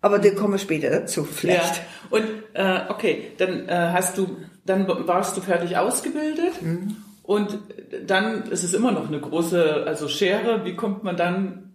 Aber 0.02 0.20
da 0.20 0.30
kommen 0.32 0.54
wir 0.54 0.60
später 0.60 0.90
dazu, 0.90 1.26
vielleicht. 1.26 1.76
Ja. 1.76 1.84
Und 2.10 2.26
äh, 2.54 2.90
okay, 2.90 3.32
dann 3.38 3.68
äh, 3.68 3.92
hast 3.94 4.18
du 4.18 4.38
dann 4.70 4.88
warst 5.08 5.36
du 5.36 5.42
fertig 5.42 5.78
ausgebildet 5.78 6.62
mhm. 6.62 6.96
und 7.24 7.58
dann 8.06 8.44
ist 8.44 8.64
es 8.64 8.74
immer 8.74 8.92
noch 8.92 9.08
eine 9.08 9.20
große, 9.20 9.84
also 9.86 10.08
Schere. 10.08 10.64
Wie 10.64 10.76
kommt 10.76 11.04
man 11.04 11.18
dann 11.18 11.72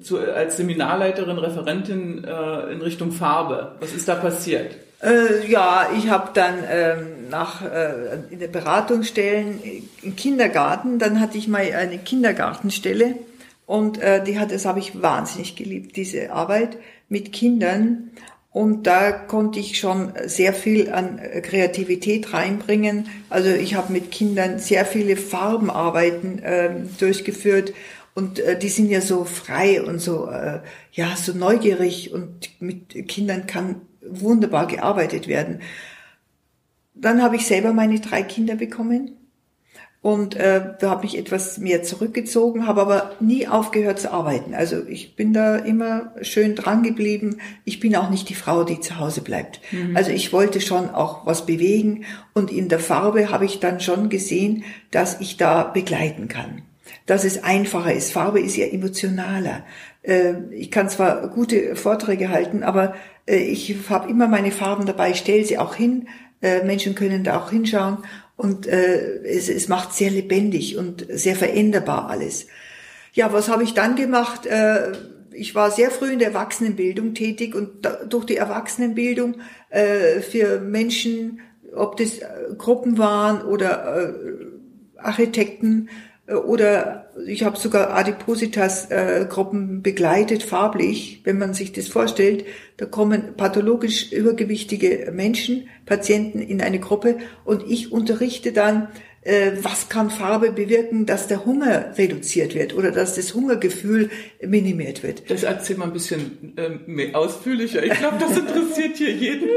zu, 0.00 0.18
als 0.18 0.56
Seminarleiterin, 0.56 1.38
Referentin 1.38 2.24
äh, 2.24 2.72
in 2.72 2.80
Richtung 2.80 3.12
Farbe? 3.12 3.76
Was 3.80 3.92
ist 3.92 4.08
da 4.08 4.14
passiert? 4.14 4.76
Äh, 5.02 5.46
ja, 5.48 5.90
ich 5.96 6.08
habe 6.08 6.30
dann 6.34 6.54
ähm, 6.68 7.28
nach, 7.28 7.62
äh, 7.62 8.18
in 8.30 8.40
der 8.40 8.48
Beratungsstellen 8.48 9.60
im 10.02 10.16
Kindergarten. 10.16 10.98
Dann 10.98 11.20
hatte 11.20 11.38
ich 11.38 11.48
mal 11.48 11.60
eine 11.60 11.98
Kindergartenstelle 11.98 13.14
und 13.66 14.00
äh, 14.00 14.24
die 14.24 14.38
hat, 14.38 14.50
das 14.50 14.64
habe 14.64 14.78
ich 14.78 15.02
wahnsinnig 15.02 15.54
geliebt, 15.54 15.96
diese 15.96 16.32
Arbeit 16.32 16.78
mit 17.08 17.32
Kindern. 17.32 18.10
Und 18.50 18.86
da 18.86 19.12
konnte 19.12 19.60
ich 19.60 19.78
schon 19.78 20.12
sehr 20.24 20.52
viel 20.52 20.90
an 20.90 21.20
Kreativität 21.42 22.32
reinbringen. 22.32 23.08
Also 23.28 23.50
ich 23.50 23.74
habe 23.74 23.92
mit 23.92 24.10
Kindern 24.10 24.58
sehr 24.58 24.84
viele 24.84 25.16
Farbenarbeiten 25.16 26.38
äh, 26.40 26.70
durchgeführt 26.98 27.72
und 28.14 28.40
äh, 28.40 28.58
die 28.58 28.68
sind 28.68 28.90
ja 28.90 29.00
so 29.00 29.24
frei 29.24 29.82
und 29.82 30.00
so 30.00 30.28
äh, 30.28 30.60
ja 30.92 31.14
so 31.14 31.32
neugierig 31.34 32.12
und 32.12 32.50
mit 32.60 33.06
Kindern 33.06 33.46
kann 33.46 33.82
wunderbar 34.00 34.66
gearbeitet 34.66 35.28
werden. 35.28 35.60
Dann 36.94 37.22
habe 37.22 37.36
ich 37.36 37.46
selber 37.46 37.72
meine 37.72 38.00
drei 38.00 38.22
Kinder 38.22 38.56
bekommen 38.56 39.17
und 40.00 40.36
äh, 40.36 40.74
da 40.78 40.90
habe 40.90 41.06
ich 41.06 41.18
etwas 41.18 41.58
mehr 41.58 41.82
zurückgezogen, 41.82 42.68
habe 42.68 42.82
aber 42.82 43.16
nie 43.18 43.48
aufgehört 43.48 43.98
zu 43.98 44.12
arbeiten. 44.12 44.54
Also 44.54 44.86
ich 44.86 45.16
bin 45.16 45.32
da 45.32 45.56
immer 45.56 46.12
schön 46.22 46.54
dran 46.54 46.84
geblieben. 46.84 47.38
Ich 47.64 47.80
bin 47.80 47.96
auch 47.96 48.08
nicht 48.08 48.28
die 48.28 48.36
Frau, 48.36 48.62
die 48.62 48.78
zu 48.78 49.00
Hause 49.00 49.22
bleibt. 49.22 49.60
Mhm. 49.72 49.96
Also 49.96 50.12
ich 50.12 50.32
wollte 50.32 50.60
schon 50.60 50.90
auch 50.90 51.26
was 51.26 51.46
bewegen 51.46 52.04
und 52.32 52.52
in 52.52 52.68
der 52.68 52.78
Farbe 52.78 53.32
habe 53.32 53.44
ich 53.44 53.58
dann 53.58 53.80
schon 53.80 54.08
gesehen, 54.08 54.62
dass 54.92 55.20
ich 55.20 55.36
da 55.36 55.64
begleiten 55.64 56.28
kann. 56.28 56.62
Dass 57.06 57.24
es 57.24 57.42
einfacher 57.42 57.92
ist. 57.92 58.12
Farbe 58.12 58.40
ist 58.40 58.56
ja 58.56 58.66
emotionaler. 58.66 59.64
Äh, 60.02 60.34
ich 60.52 60.70
kann 60.70 60.88
zwar 60.88 61.26
gute 61.26 61.74
Vorträge 61.74 62.28
halten, 62.28 62.62
aber 62.62 62.94
äh, 63.26 63.38
ich 63.38 63.74
habe 63.90 64.08
immer 64.08 64.28
meine 64.28 64.52
Farben 64.52 64.86
dabei, 64.86 65.14
stelle 65.14 65.44
sie 65.44 65.58
auch 65.58 65.74
hin. 65.74 66.06
Äh, 66.40 66.62
Menschen 66.62 66.94
können 66.94 67.24
da 67.24 67.36
auch 67.36 67.50
hinschauen 67.50 67.98
und 68.38 68.68
äh, 68.68 69.20
es, 69.24 69.48
es 69.48 69.68
macht 69.68 69.92
sehr 69.92 70.10
lebendig 70.10 70.78
und 70.78 71.04
sehr 71.10 71.34
veränderbar 71.34 72.08
alles. 72.08 72.46
Ja, 73.12 73.32
was 73.32 73.48
habe 73.48 73.64
ich 73.64 73.74
dann 73.74 73.96
gemacht? 73.96 74.46
Äh, 74.46 74.92
ich 75.32 75.56
war 75.56 75.72
sehr 75.72 75.90
früh 75.90 76.12
in 76.12 76.20
der 76.20 76.28
Erwachsenenbildung 76.28 77.14
tätig 77.14 77.56
und 77.56 77.84
da, 77.84 78.04
durch 78.04 78.26
die 78.26 78.36
Erwachsenenbildung 78.36 79.40
äh, 79.70 80.20
für 80.20 80.60
Menschen, 80.60 81.40
ob 81.74 81.96
das 81.96 82.18
äh, 82.18 82.26
Gruppen 82.56 82.96
waren 82.96 83.42
oder 83.42 84.08
äh, 84.08 84.14
Architekten, 84.96 85.88
oder 86.34 87.10
ich 87.26 87.42
habe 87.42 87.58
sogar 87.58 87.94
Adipositas-Gruppen 87.94 89.82
begleitet, 89.82 90.42
farblich, 90.42 91.22
wenn 91.24 91.38
man 91.38 91.54
sich 91.54 91.72
das 91.72 91.88
vorstellt. 91.88 92.44
Da 92.76 92.84
kommen 92.84 93.34
pathologisch 93.36 94.12
übergewichtige 94.12 95.10
Menschen, 95.12 95.68
Patienten 95.86 96.40
in 96.40 96.60
eine 96.60 96.80
Gruppe 96.80 97.16
und 97.44 97.64
ich 97.66 97.92
unterrichte 97.92 98.52
dann, 98.52 98.88
äh, 99.22 99.52
was 99.62 99.88
kann 99.88 100.10
Farbe 100.10 100.52
bewirken, 100.52 101.06
dass 101.06 101.28
der 101.28 101.44
Hunger 101.44 101.96
reduziert 101.96 102.54
wird 102.54 102.74
oder 102.74 102.92
dass 102.92 103.14
das 103.16 103.34
Hungergefühl 103.34 104.10
minimiert 104.40 105.02
wird. 105.02 105.30
Das 105.30 105.42
erzähl 105.42 105.76
mal 105.76 105.86
ein 105.86 105.92
bisschen 105.92 106.54
ähm, 106.56 107.14
ausführlicher. 107.14 107.82
Ich 107.82 107.94
glaube, 107.94 108.18
das 108.20 108.36
interessiert 108.36 108.96
hier 108.96 109.12
jeden. 109.12 109.48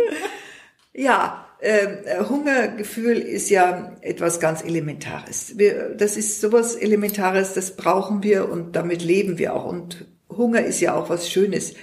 Ja, 0.93 1.40
äh, 1.61 2.23
Hungergefühl 2.27 3.17
ist 3.17 3.49
ja 3.49 3.95
etwas 4.01 4.39
ganz 4.39 4.63
Elementares. 4.63 5.57
Wir, 5.57 5.89
das 5.95 6.17
ist 6.17 6.41
sowas 6.41 6.75
Elementares, 6.75 7.53
das 7.53 7.75
brauchen 7.75 8.23
wir 8.23 8.49
und 8.49 8.75
damit 8.75 9.03
leben 9.03 9.37
wir 9.37 9.55
auch. 9.55 9.65
Und 9.65 10.05
Hunger 10.29 10.63
ist 10.63 10.81
ja 10.81 10.95
auch 10.95 11.09
was 11.09 11.29
Schönes. 11.29 11.73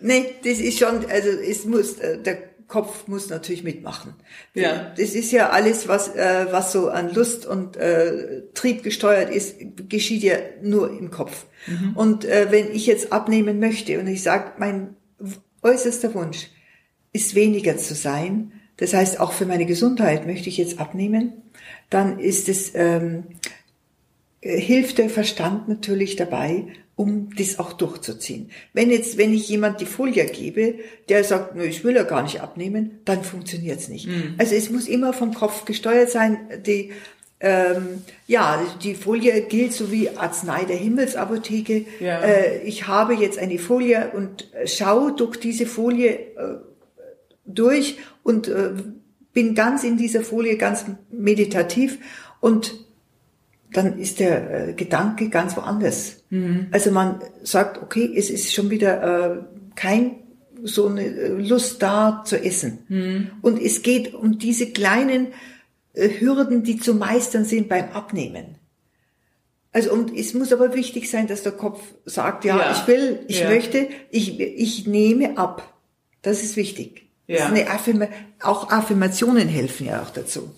nee, 0.02 0.36
das 0.44 0.60
ist 0.60 0.80
schon, 0.80 1.06
also 1.10 1.30
es 1.30 1.64
muss, 1.64 2.00
äh, 2.00 2.18
der 2.18 2.53
Kopf 2.74 3.08
muss 3.08 3.30
natürlich 3.30 3.64
mitmachen. 3.64 4.16
Ja. 4.56 4.92
Das 4.98 5.12
ist 5.12 5.32
ja 5.32 5.52
alles, 5.52 5.88
was, 5.88 6.08
äh, 6.16 6.48
was 6.50 6.72
so 6.72 6.90
an 6.90 7.14
Lust 7.14 7.46
und 7.46 7.78
äh, 7.78 8.42
Trieb 8.56 8.82
gesteuert 8.82 9.30
ist, 9.30 9.58
geschieht 9.88 10.24
ja 10.24 10.38
nur 10.64 10.90
im 10.90 11.12
Kopf. 11.12 11.46
Mhm. 11.68 11.96
Und 11.96 12.26
äh, 12.26 12.48
wenn 12.50 12.74
ich 12.74 12.88
jetzt 12.88 13.14
abnehmen 13.14 13.60
möchte 13.60 14.00
und 14.00 14.08
ich 14.08 14.24
sage, 14.24 14.54
mein 14.58 14.96
äußerster 15.62 16.16
Wunsch 16.16 16.48
ist 17.12 17.36
weniger 17.36 17.78
zu 17.78 17.94
sein, 17.94 18.54
das 18.78 18.96
heißt 18.96 19.20
auch 19.20 19.34
für 19.34 19.46
meine 19.46 19.68
Gesundheit 19.68 20.26
möchte 20.26 20.50
ich 20.50 20.58
jetzt 20.58 20.80
abnehmen, 20.80 21.44
dann 21.92 22.18
ist 22.18 22.50
es 22.50 22.72
ähm, 22.74 23.26
äh, 24.42 24.60
hilft 24.60 24.98
der 24.98 25.12
Verstand 25.12 25.68
natürlich 25.68 26.16
dabei, 26.16 26.66
um 26.96 27.30
das 27.36 27.60
auch 27.60 27.74
durchzuziehen. 27.74 28.52
Wenn 28.74 28.92
jetzt, 28.92 29.18
wenn 29.18 29.34
ich 29.34 29.50
jemand 29.50 29.82
die 29.82 29.86
Folie 29.86 30.26
gebe, 30.26 30.76
der 31.10 31.24
sagt, 31.24 31.56
nö, 31.56 31.64
ich 31.64 31.84
will 31.84 31.96
ja 31.96 32.04
gar 32.04 32.22
nicht 32.22 32.42
abnehmen, 32.42 33.00
dann 33.06 33.24
funktioniert's 33.24 33.88
nicht. 33.88 34.08
Mhm. 34.08 34.36
Also 34.38 34.56
es 34.56 34.70
muss 34.70 34.88
immer 34.88 35.14
vom 35.14 35.34
Kopf 35.34 35.66
gesteuert 35.66 36.12
sein. 36.12 36.38
Die, 36.66 36.92
ähm, 37.40 38.04
ja, 38.28 38.64
die 38.84 38.94
Folie 38.94 39.42
gilt 39.42 39.74
so 39.74 39.92
wie 39.92 40.10
Arznei 40.10 40.66
der 40.66 40.78
Himmelsapotheke. 40.78 41.86
Ja. 42.00 42.22
Äh, 42.22 42.62
ich 42.64 42.88
habe 42.88 43.16
jetzt 43.16 43.40
eine 43.40 43.58
Folie 43.58 44.12
und 44.14 44.50
schaue 44.66 45.14
durch 45.14 45.38
diese 45.38 45.66
Folie 45.66 46.12
äh, 46.12 46.58
durch 47.46 47.98
und 48.22 48.48
äh, 48.48 48.72
bin 49.34 49.56
ganz 49.56 49.84
in 49.84 49.98
dieser 49.98 50.22
Folie 50.22 50.58
ganz 50.58 50.86
meditativ 51.12 51.98
und 52.40 52.86
dann 53.74 54.00
ist 54.00 54.20
der 54.20 54.70
äh, 54.70 54.74
Gedanke 54.74 55.30
ganz 55.30 55.58
woanders. 55.58 56.24
Mhm. 56.30 56.68
Also 56.72 56.92
man 56.92 57.22
sagt, 57.44 57.82
okay, 57.82 58.12
es 58.16 58.30
ist 58.30 58.54
schon 58.54 58.70
wieder 58.70 59.34
äh, 59.34 59.38
kein 59.76 60.16
so 60.64 60.88
eine 60.88 61.06
äh, 61.06 61.28
Lust 61.30 61.82
da 61.82 62.24
zu 62.26 62.42
essen. 62.42 62.80
Mhm. 62.88 63.32
Und 63.42 63.62
es 63.62 63.82
geht 63.82 64.14
um 64.14 64.38
diese 64.40 64.72
kleinen 64.72 65.28
äh, 65.94 66.10
Hürden, 66.20 66.64
die 66.64 66.78
zu 66.78 66.96
meistern 66.96 67.46
sind 67.46 67.70
beim 67.70 67.90
Abnehmen. 67.92 68.56
Also 69.72 69.92
und 69.92 70.16
es 70.16 70.34
muss 70.34 70.54
aber 70.54 70.76
wichtig 70.76 71.10
sein, 71.10 71.28
dass 71.28 71.44
der 71.44 71.52
Kopf 71.52 71.82
sagt, 72.06 72.46
ja, 72.46 72.58
ja. 72.58 72.72
ich 72.72 72.88
will, 72.88 73.22
ich 73.28 73.42
ja. 73.42 73.50
möchte, 73.50 73.90
ich, 74.12 74.40
ich 74.40 74.88
nehme 74.88 75.38
ab. 75.38 75.74
Das 76.22 76.44
ist 76.44 76.56
wichtig. 76.56 77.10
Ja. 77.28 77.38
Das 77.38 77.46
ist 77.46 77.52
eine 77.52 77.70
Affirma 77.70 78.08
auch 78.42 78.70
Affirmationen 78.70 79.48
helfen 79.48 79.88
ja 79.88 80.02
auch 80.02 80.12
dazu. 80.12 80.52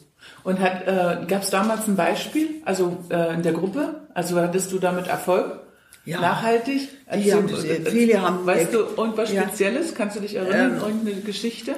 Und 0.45 0.59
hat, 0.59 0.87
äh, 0.87 1.25
gab 1.25 1.41
es 1.41 1.49
damals 1.49 1.87
ein 1.87 1.95
Beispiel, 1.95 2.61
also 2.65 2.97
äh, 3.09 3.33
in 3.33 3.41
der 3.41 3.51
Gruppe? 3.51 4.01
Also 4.13 4.39
hattest 4.39 4.71
du 4.71 4.77
damit 4.77 5.07
Erfolg? 5.07 5.61
Ja. 6.05 6.21
Nachhaltig? 6.21 6.87
Also, 7.07 7.33
haben, 7.33 7.49
viele 7.85 8.21
haben. 8.21 8.45
Weißt 8.45 8.71
du 8.71 8.81
irgendwas 8.95 9.31
Spezielles? 9.31 9.89
Ja. 9.89 9.95
Kannst 9.97 10.17
du 10.17 10.19
dich 10.19 10.35
erinnern? 10.35 10.75
Ähm, 10.75 10.81
irgendeine 10.81 11.21
Geschichte? 11.21 11.73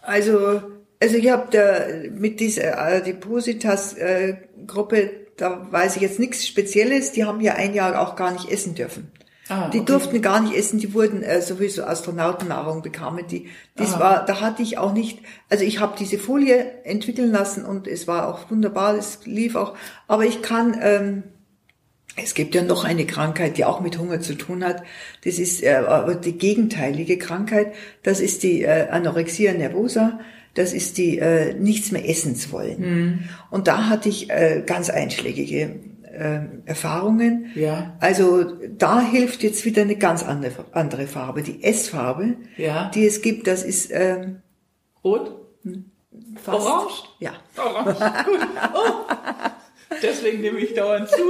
Also, 0.00 0.62
also 0.98 1.16
ich 1.16 1.30
habe 1.30 1.48
da 1.50 1.80
mit 2.18 2.40
dieser 2.40 2.80
Adipositas-Gruppe, 2.80 4.98
äh, 4.98 5.10
da 5.36 5.70
weiß 5.70 5.96
ich 5.96 6.02
jetzt 6.02 6.18
nichts 6.18 6.46
Spezielles. 6.46 7.12
Die 7.12 7.26
haben 7.26 7.42
ja 7.42 7.52
ein 7.52 7.74
Jahr 7.74 8.00
auch 8.00 8.16
gar 8.16 8.32
nicht 8.32 8.50
essen 8.50 8.74
dürfen. 8.74 9.12
Ah, 9.48 9.68
die 9.68 9.78
okay. 9.78 9.92
durften 9.92 10.22
gar 10.22 10.40
nicht 10.40 10.56
essen, 10.56 10.80
die 10.80 10.92
wurden 10.92 11.22
äh, 11.22 11.40
sowieso 11.40 11.84
Astronautennahrung 11.84 12.82
bekamen 12.82 13.26
die. 13.28 13.48
Das 13.76 13.94
ah. 13.94 14.00
war, 14.00 14.24
da 14.24 14.40
hatte 14.40 14.62
ich 14.62 14.76
auch 14.76 14.92
nicht, 14.92 15.20
also 15.48 15.64
ich 15.64 15.78
habe 15.78 15.94
diese 15.98 16.18
Folie 16.18 16.82
entwickeln 16.84 17.30
lassen 17.30 17.64
und 17.64 17.86
es 17.86 18.08
war 18.08 18.28
auch 18.28 18.50
wunderbar, 18.50 18.96
es 18.96 19.20
lief 19.24 19.54
auch. 19.54 19.76
Aber 20.08 20.24
ich 20.24 20.42
kann, 20.42 20.76
ähm, 20.82 21.22
es 22.16 22.34
gibt 22.34 22.56
ja 22.56 22.62
noch 22.62 22.84
eine 22.84 23.06
Krankheit, 23.06 23.56
die 23.56 23.64
auch 23.64 23.80
mit 23.80 23.98
Hunger 23.98 24.20
zu 24.20 24.34
tun 24.34 24.64
hat. 24.64 24.82
Das 25.22 25.38
ist 25.38 25.62
äh, 25.62 25.82
die 26.24 26.38
gegenteilige 26.38 27.16
Krankheit. 27.16 27.72
Das 28.02 28.20
ist 28.20 28.42
die 28.42 28.62
äh, 28.62 28.88
Anorexia 28.88 29.52
nervosa. 29.52 30.18
Das 30.54 30.72
ist 30.72 30.96
die 30.96 31.18
äh, 31.18 31.54
nichts 31.54 31.92
mehr 31.92 32.08
essen 32.08 32.34
zu 32.34 32.50
wollen. 32.50 32.80
Mhm. 32.80 33.18
Und 33.50 33.68
da 33.68 33.88
hatte 33.90 34.08
ich 34.08 34.30
äh, 34.30 34.62
ganz 34.64 34.88
einschlägige 34.88 35.76
äh, 36.16 36.40
Erfahrungen. 36.64 37.50
Ja. 37.54 37.96
Also 38.00 38.44
da 38.76 39.00
hilft 39.00 39.42
jetzt 39.42 39.64
wieder 39.64 39.82
eine 39.82 39.96
ganz 39.96 40.22
andere, 40.22 40.64
andere 40.72 41.06
Farbe. 41.06 41.42
Die 41.42 41.62
S-Farbe, 41.62 42.36
ja. 42.56 42.90
die 42.94 43.06
es 43.06 43.22
gibt, 43.22 43.46
das 43.46 43.62
ist 43.62 43.90
ähm, 43.92 44.42
rot, 45.04 45.36
fast, 46.42 46.66
orange. 46.66 47.04
Ja. 47.20 47.32
Orange. 47.56 47.98
Gut. 48.24 48.48
Oh. 48.74 49.16
Deswegen 50.02 50.40
nehme 50.40 50.58
ich 50.58 50.74
dauernd 50.74 51.08
zu. 51.08 51.22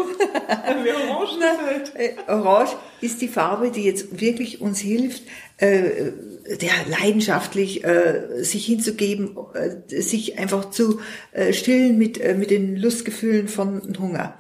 Orange, 1.09 1.93
äh, 1.95 2.15
Orange 2.27 2.77
ist 3.01 3.21
die 3.21 3.29
Farbe, 3.29 3.71
die 3.71 3.85
jetzt 3.85 4.21
wirklich 4.21 4.61
uns 4.61 4.81
hilft, 4.81 5.23
äh, 5.59 6.13
der 6.61 6.71
leidenschaftlich 6.89 7.85
äh, 7.85 8.43
sich 8.43 8.67
hinzugeben, 8.67 9.37
äh, 9.55 10.01
sich 10.01 10.39
einfach 10.39 10.71
zu 10.71 11.01
äh, 11.33 11.53
stillen 11.53 11.99
mit, 11.99 12.21
äh, 12.21 12.35
mit 12.35 12.51
den 12.51 12.77
Lustgefühlen 12.77 13.49
von 13.49 13.97
Hunger. 13.99 14.39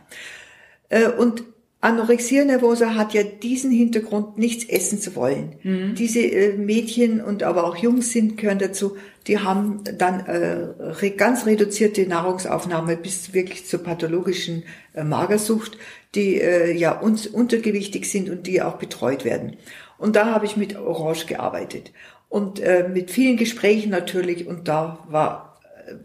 Äh, 0.88 1.08
und 1.08 1.44
Anorexia 1.86 2.44
nervosa 2.44 2.94
hat 2.94 3.14
ja 3.14 3.22
diesen 3.22 3.70
Hintergrund, 3.70 4.38
nichts 4.38 4.64
essen 4.64 4.98
zu 4.98 5.14
wollen. 5.14 5.56
Mhm. 5.62 5.94
Diese 5.94 6.20
äh, 6.20 6.56
Mädchen 6.56 7.20
und 7.20 7.42
aber 7.42 7.64
auch 7.64 7.76
Jungs 7.76 8.10
sind, 8.10 8.36
gehören 8.38 8.58
dazu, 8.58 8.96
die 9.26 9.38
haben 9.38 9.84
dann 9.98 10.26
äh, 10.26 11.10
ganz 11.10 11.46
reduzierte 11.46 12.06
Nahrungsaufnahme 12.08 12.96
bis 12.96 13.34
wirklich 13.34 13.66
zur 13.66 13.82
pathologischen 13.84 14.64
äh, 14.94 15.04
Magersucht, 15.04 15.78
die 16.14 16.40
äh, 16.40 16.72
ja 16.72 16.98
uns 16.98 17.26
untergewichtig 17.26 18.10
sind 18.10 18.30
und 18.30 18.46
die 18.46 18.62
auch 18.62 18.78
betreut 18.78 19.24
werden. 19.24 19.56
Und 19.98 20.16
da 20.16 20.26
habe 20.32 20.46
ich 20.46 20.56
mit 20.56 20.76
Orange 20.76 21.26
gearbeitet 21.26 21.92
und 22.28 22.58
äh, 22.58 22.88
mit 22.88 23.10
vielen 23.10 23.36
Gesprächen 23.36 23.90
natürlich 23.90 24.46
und 24.46 24.66
da 24.66 24.98
war, 25.08 25.60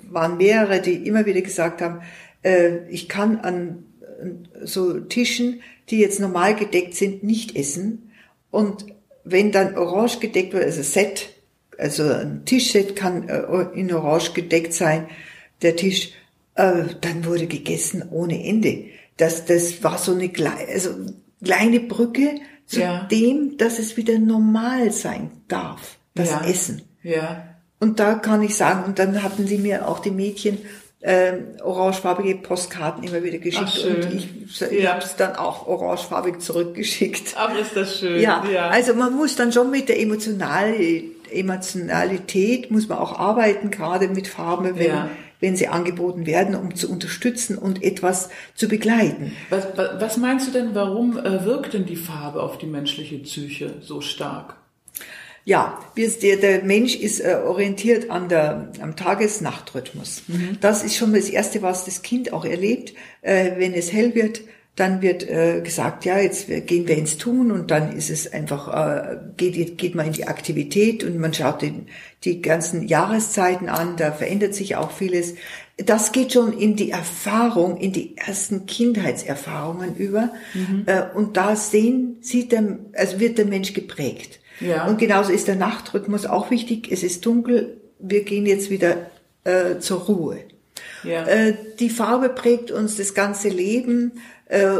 waren 0.09 0.37
mehrere, 0.37 0.81
die 0.81 1.07
immer 1.07 1.25
wieder 1.25 1.41
gesagt 1.41 1.81
haben, 1.81 2.01
äh, 2.43 2.87
ich 2.89 3.09
kann 3.09 3.39
an 3.39 3.85
so 4.63 4.99
Tischen, 4.99 5.61
die 5.89 5.99
jetzt 5.99 6.19
normal 6.19 6.55
gedeckt 6.55 6.95
sind, 6.95 7.23
nicht 7.23 7.55
essen. 7.55 8.11
Und 8.49 8.85
wenn 9.23 9.51
dann 9.51 9.77
orange 9.77 10.19
gedeckt 10.19 10.53
wird, 10.53 10.63
also 10.63 10.81
Set, 10.81 11.29
also 11.77 12.03
ein 12.03 12.45
Tischset 12.45 12.95
kann 12.95 13.27
äh, 13.27 13.41
in 13.73 13.93
orange 13.93 14.33
gedeckt 14.33 14.73
sein, 14.73 15.07
der 15.61 15.75
Tisch, 15.75 16.11
äh, 16.55 16.83
dann 17.01 17.25
wurde 17.25 17.47
gegessen 17.47 18.03
ohne 18.11 18.43
Ende. 18.43 18.85
Das, 19.17 19.45
das 19.45 19.83
war 19.83 19.97
so 19.97 20.13
eine 20.13 20.29
kleine, 20.29 20.67
also 20.71 20.91
kleine 21.43 21.79
Brücke 21.79 22.35
zu 22.65 22.81
ja. 22.81 23.03
dem, 23.05 23.57
dass 23.57 23.79
es 23.79 23.97
wieder 23.97 24.17
normal 24.17 24.91
sein 24.91 25.31
darf, 25.47 25.97
das 26.15 26.29
ja. 26.29 26.45
Essen. 26.45 26.81
Ja. 27.03 27.47
Und 27.79 27.99
da 27.99 28.15
kann 28.15 28.43
ich 28.43 28.55
sagen, 28.55 28.85
und 28.85 28.99
dann 28.99 29.23
hatten 29.23 29.47
sie 29.47 29.57
mir 29.57 29.87
auch 29.87 29.99
die 29.99 30.11
Mädchen 30.11 30.59
ähm, 31.03 31.55
orangefarbige 31.63 32.35
Postkarten 32.35 33.03
immer 33.03 33.23
wieder 33.23 33.39
geschickt 33.39 33.83
Ach, 33.83 33.85
und 33.85 34.13
ich, 34.13 34.61
ich 34.61 34.83
ja. 34.83 34.93
habe 34.93 35.03
es 35.03 35.15
dann 35.15 35.35
auch 35.35 35.67
orangefarbig 35.67 36.39
zurückgeschickt. 36.39 37.35
Aber 37.37 37.57
ist 37.57 37.75
das 37.75 37.99
schön. 37.99 38.21
Ja, 38.21 38.43
ja, 38.51 38.69
also 38.69 38.93
man 38.93 39.15
muss 39.15 39.35
dann 39.35 39.51
schon 39.51 39.71
mit 39.71 39.89
der 39.89 39.99
Emotionalität, 39.99 41.17
Emotionalität 41.31 42.71
muss 42.71 42.87
man 42.89 42.97
auch 42.97 43.17
arbeiten, 43.17 43.71
gerade 43.71 44.09
mit 44.09 44.27
Farbe, 44.27 44.77
wenn, 44.77 44.87
ja. 44.87 45.09
wenn 45.39 45.55
sie 45.55 45.69
angeboten 45.69 46.25
werden, 46.25 46.55
um 46.55 46.75
zu 46.75 46.91
unterstützen 46.91 47.57
und 47.57 47.81
etwas 47.83 48.29
zu 48.53 48.67
begleiten. 48.67 49.31
Was, 49.49 49.67
was 49.97 50.17
meinst 50.17 50.47
du 50.47 50.51
denn, 50.51 50.75
warum 50.75 51.17
äh, 51.17 51.45
wirkt 51.45 51.73
denn 51.73 51.85
die 51.85 51.95
Farbe 51.95 52.43
auf 52.43 52.57
die 52.57 52.65
menschliche 52.67 53.17
Psyche 53.19 53.75
so 53.81 54.01
stark? 54.01 54.55
Ja, 55.43 55.79
der, 55.97 56.37
der 56.37 56.63
Mensch 56.63 56.95
ist 56.95 57.19
äh, 57.19 57.39
orientiert 57.45 58.11
an 58.11 58.29
der, 58.29 58.71
am 58.79 58.95
Tages-Nacht-Rhythmus. 58.95 60.23
Mhm. 60.27 60.57
Das 60.61 60.83
ist 60.83 60.95
schon 60.95 61.13
das 61.13 61.29
Erste, 61.29 61.63
was 61.63 61.85
das 61.85 62.03
Kind 62.03 62.31
auch 62.31 62.45
erlebt. 62.45 62.93
Äh, 63.21 63.53
wenn 63.57 63.73
es 63.73 63.91
hell 63.91 64.13
wird, 64.13 64.41
dann 64.75 65.01
wird 65.01 65.27
äh, 65.27 65.61
gesagt, 65.61 66.05
ja, 66.05 66.19
jetzt 66.19 66.47
gehen 66.47 66.87
wir 66.87 66.95
ins 66.95 67.17
Tun 67.17 67.51
und 67.51 67.71
dann 67.71 67.95
ist 67.95 68.09
es 68.09 68.31
einfach, 68.31 69.17
geht, 69.35 69.77
geht 69.77 69.95
man 69.95 70.07
in 70.07 70.13
die 70.13 70.27
Aktivität 70.27 71.03
und 71.03 71.17
man 71.17 71.33
schaut 71.33 71.61
den, 71.61 71.87
die 72.23 72.41
ganzen 72.41 72.87
Jahreszeiten 72.87 73.67
an, 73.67 73.97
da 73.97 74.13
verändert 74.13 74.55
sich 74.55 74.77
auch 74.77 74.91
vieles. 74.91 75.35
Das 75.75 76.13
geht 76.13 76.31
schon 76.31 76.57
in 76.57 76.77
die 76.77 76.91
Erfahrung, 76.91 77.77
in 77.77 77.91
die 77.91 78.15
ersten 78.15 78.65
Kindheitserfahrungen 78.65 79.95
über 79.97 80.29
mhm. 80.53 80.85
und 81.15 81.35
da 81.35 81.57
sehen, 81.57 82.17
sieht 82.21 82.53
der, 82.53 82.79
also 82.93 83.19
wird 83.19 83.39
der 83.39 83.45
Mensch 83.45 83.73
geprägt. 83.73 84.40
Ja. 84.61 84.87
Und 84.87 84.99
genauso 84.99 85.31
ist 85.31 85.47
der 85.47 85.55
Nachtrhythmus 85.55 86.25
auch 86.25 86.51
wichtig. 86.51 86.89
Es 86.91 87.03
ist 87.03 87.25
dunkel, 87.25 87.77
wir 87.99 88.23
gehen 88.23 88.45
jetzt 88.45 88.69
wieder 88.69 89.07
äh, 89.43 89.79
zur 89.79 90.01
Ruhe. 90.01 90.39
Ja. 91.03 91.25
Äh, 91.25 91.55
die 91.79 91.89
Farbe 91.89 92.29
prägt 92.29 92.71
uns 92.71 92.97
das 92.97 93.13
ganze 93.13 93.49
Leben, 93.49 94.21
äh, 94.45 94.77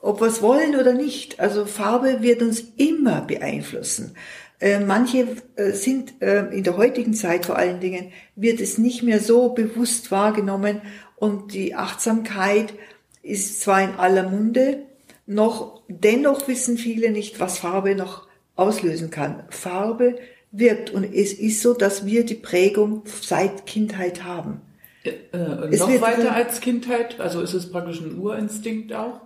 ob 0.00 0.20
wir 0.20 0.28
es 0.28 0.42
wollen 0.42 0.76
oder 0.76 0.94
nicht. 0.94 1.40
Also 1.40 1.66
Farbe 1.66 2.22
wird 2.22 2.42
uns 2.42 2.62
immer 2.76 3.22
beeinflussen. 3.22 4.14
Äh, 4.60 4.80
manche 4.80 5.26
äh, 5.56 5.72
sind 5.72 6.20
äh, 6.20 6.46
in 6.54 6.64
der 6.64 6.76
heutigen 6.76 7.14
Zeit 7.14 7.46
vor 7.46 7.56
allen 7.56 7.80
Dingen, 7.80 8.12
wird 8.36 8.60
es 8.60 8.78
nicht 8.78 9.02
mehr 9.02 9.20
so 9.20 9.50
bewusst 9.50 10.10
wahrgenommen 10.10 10.82
und 11.16 11.54
die 11.54 11.74
Achtsamkeit 11.74 12.74
ist 13.22 13.60
zwar 13.62 13.82
in 13.82 13.94
aller 13.94 14.28
Munde, 14.28 14.82
noch 15.26 15.82
dennoch 15.88 16.46
wissen 16.48 16.76
viele 16.76 17.10
nicht, 17.10 17.40
was 17.40 17.58
Farbe 17.58 17.94
noch 17.94 18.26
auslösen 18.60 19.10
kann. 19.10 19.44
Farbe 19.48 20.18
wirkt 20.52 20.90
und 20.90 21.04
es 21.04 21.32
ist 21.32 21.62
so, 21.62 21.74
dass 21.74 22.06
wir 22.06 22.24
die 22.24 22.34
Prägung 22.34 23.02
seit 23.22 23.66
Kindheit 23.66 24.24
haben. 24.24 24.60
Äh, 25.04 25.10
äh 25.32 25.76
noch 25.76 26.00
weiter 26.00 26.34
als 26.34 26.60
Kindheit? 26.60 27.20
Also 27.20 27.40
ist 27.40 27.54
es 27.54 27.70
praktisch 27.70 28.00
ein 28.00 28.18
Urinstinkt 28.18 28.92
auch? 28.92 29.20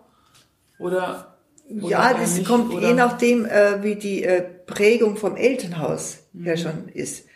Oder? 0.78 1.36
oder 1.68 1.88
ja, 1.88 2.14
das 2.14 2.36
nicht, 2.36 2.46
kommt 2.46 2.72
oder? 2.72 2.88
je 2.88 2.94
nachdem, 2.94 3.44
äh, 3.46 3.82
wie 3.82 3.96
die 3.96 4.22
äh, 4.22 4.42
Prägung 4.66 5.16
vom 5.16 5.36
Elternhaus 5.36 6.18
mhm. 6.32 6.44
her 6.44 6.56
schon 6.56 6.88
ist. 6.92 7.26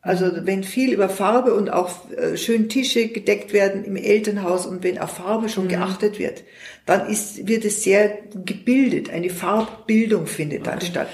Also 0.00 0.30
wenn 0.46 0.62
viel 0.62 0.92
über 0.92 1.08
Farbe 1.08 1.54
und 1.54 1.70
auch 1.70 1.90
äh, 2.12 2.36
schön 2.36 2.68
Tische 2.68 3.08
gedeckt 3.08 3.52
werden 3.52 3.84
im 3.84 3.96
Elternhaus 3.96 4.64
und 4.64 4.84
wenn 4.84 4.98
auf 4.98 5.10
Farbe 5.10 5.48
schon 5.48 5.64
mhm. 5.64 5.70
geachtet 5.70 6.18
wird, 6.20 6.44
dann 6.86 7.08
ist, 7.08 7.48
wird 7.48 7.64
es 7.64 7.82
sehr 7.82 8.16
gebildet. 8.44 9.10
Eine 9.10 9.30
Farbbildung 9.30 10.26
findet 10.26 10.60
okay. 10.60 10.70
dann 10.70 10.80
statt. 10.82 11.08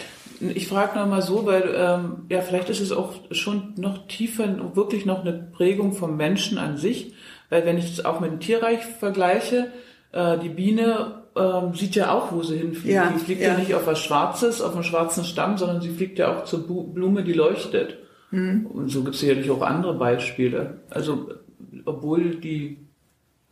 Ich 0.55 0.69
frage 0.69 0.99
noch 0.99 1.07
mal 1.07 1.23
so, 1.23 1.47
weil 1.47 1.75
ähm, 1.77 2.27
ja 2.29 2.41
vielleicht 2.41 2.71
ist 2.71 2.81
es 2.81 2.93
auch 2.93 3.13
schon 3.31 3.75
noch 3.77 4.07
tiefer, 4.07 4.75
wirklich 4.75 5.07
noch 5.07 5.21
eine 5.21 5.33
Prägung 5.33 5.93
vom 5.93 6.17
Menschen 6.17 6.59
an 6.59 6.77
sich, 6.77 7.15
weil 7.51 7.65
wenn 7.67 7.79
ich 7.79 7.93
es 7.93 8.05
auch 8.05 8.21
mit 8.21 8.31
dem 8.31 8.41
Tierreich 8.41 8.85
vergleiche, 8.85 9.73
äh, 10.13 10.39
die 10.39 10.49
Biene 10.49 11.23
ähm, 11.37 11.75
sieht 11.75 11.95
ja 11.95 12.13
auch, 12.13 12.33
wo 12.33 12.43
sie 12.43 12.59
hinfliegt. 12.59 12.95
Ja, 12.95 13.11
die 13.11 13.19
fliegt 13.19 13.43
ja. 13.43 13.49
ja. 13.49 13.59
nicht 13.59 13.75
auf 13.75 13.87
was 13.87 14.01
Schwarzes, 14.01 14.61
auf 14.61 14.75
einen 14.75 14.85
schwarzen 14.85 15.25
Stamm, 15.25 15.59
sondern 15.59 15.81
sie 15.81 15.91
fliegt 15.91 16.19
ja 16.19 16.35
auch 16.35 16.45
zur 16.45 16.67
Blume, 16.67 17.25
die 17.25 17.33
leuchtet. 17.33 17.99
Mhm. 18.31 18.67
Und 18.67 18.89
so 18.89 19.03
gibt 19.03 19.15
es 19.15 19.21
sicherlich 19.21 19.51
auch 19.51 19.63
andere 19.63 19.95
Beispiele. 19.95 20.81
Also 20.91 21.31
obwohl 21.85 22.37
die 22.37 22.79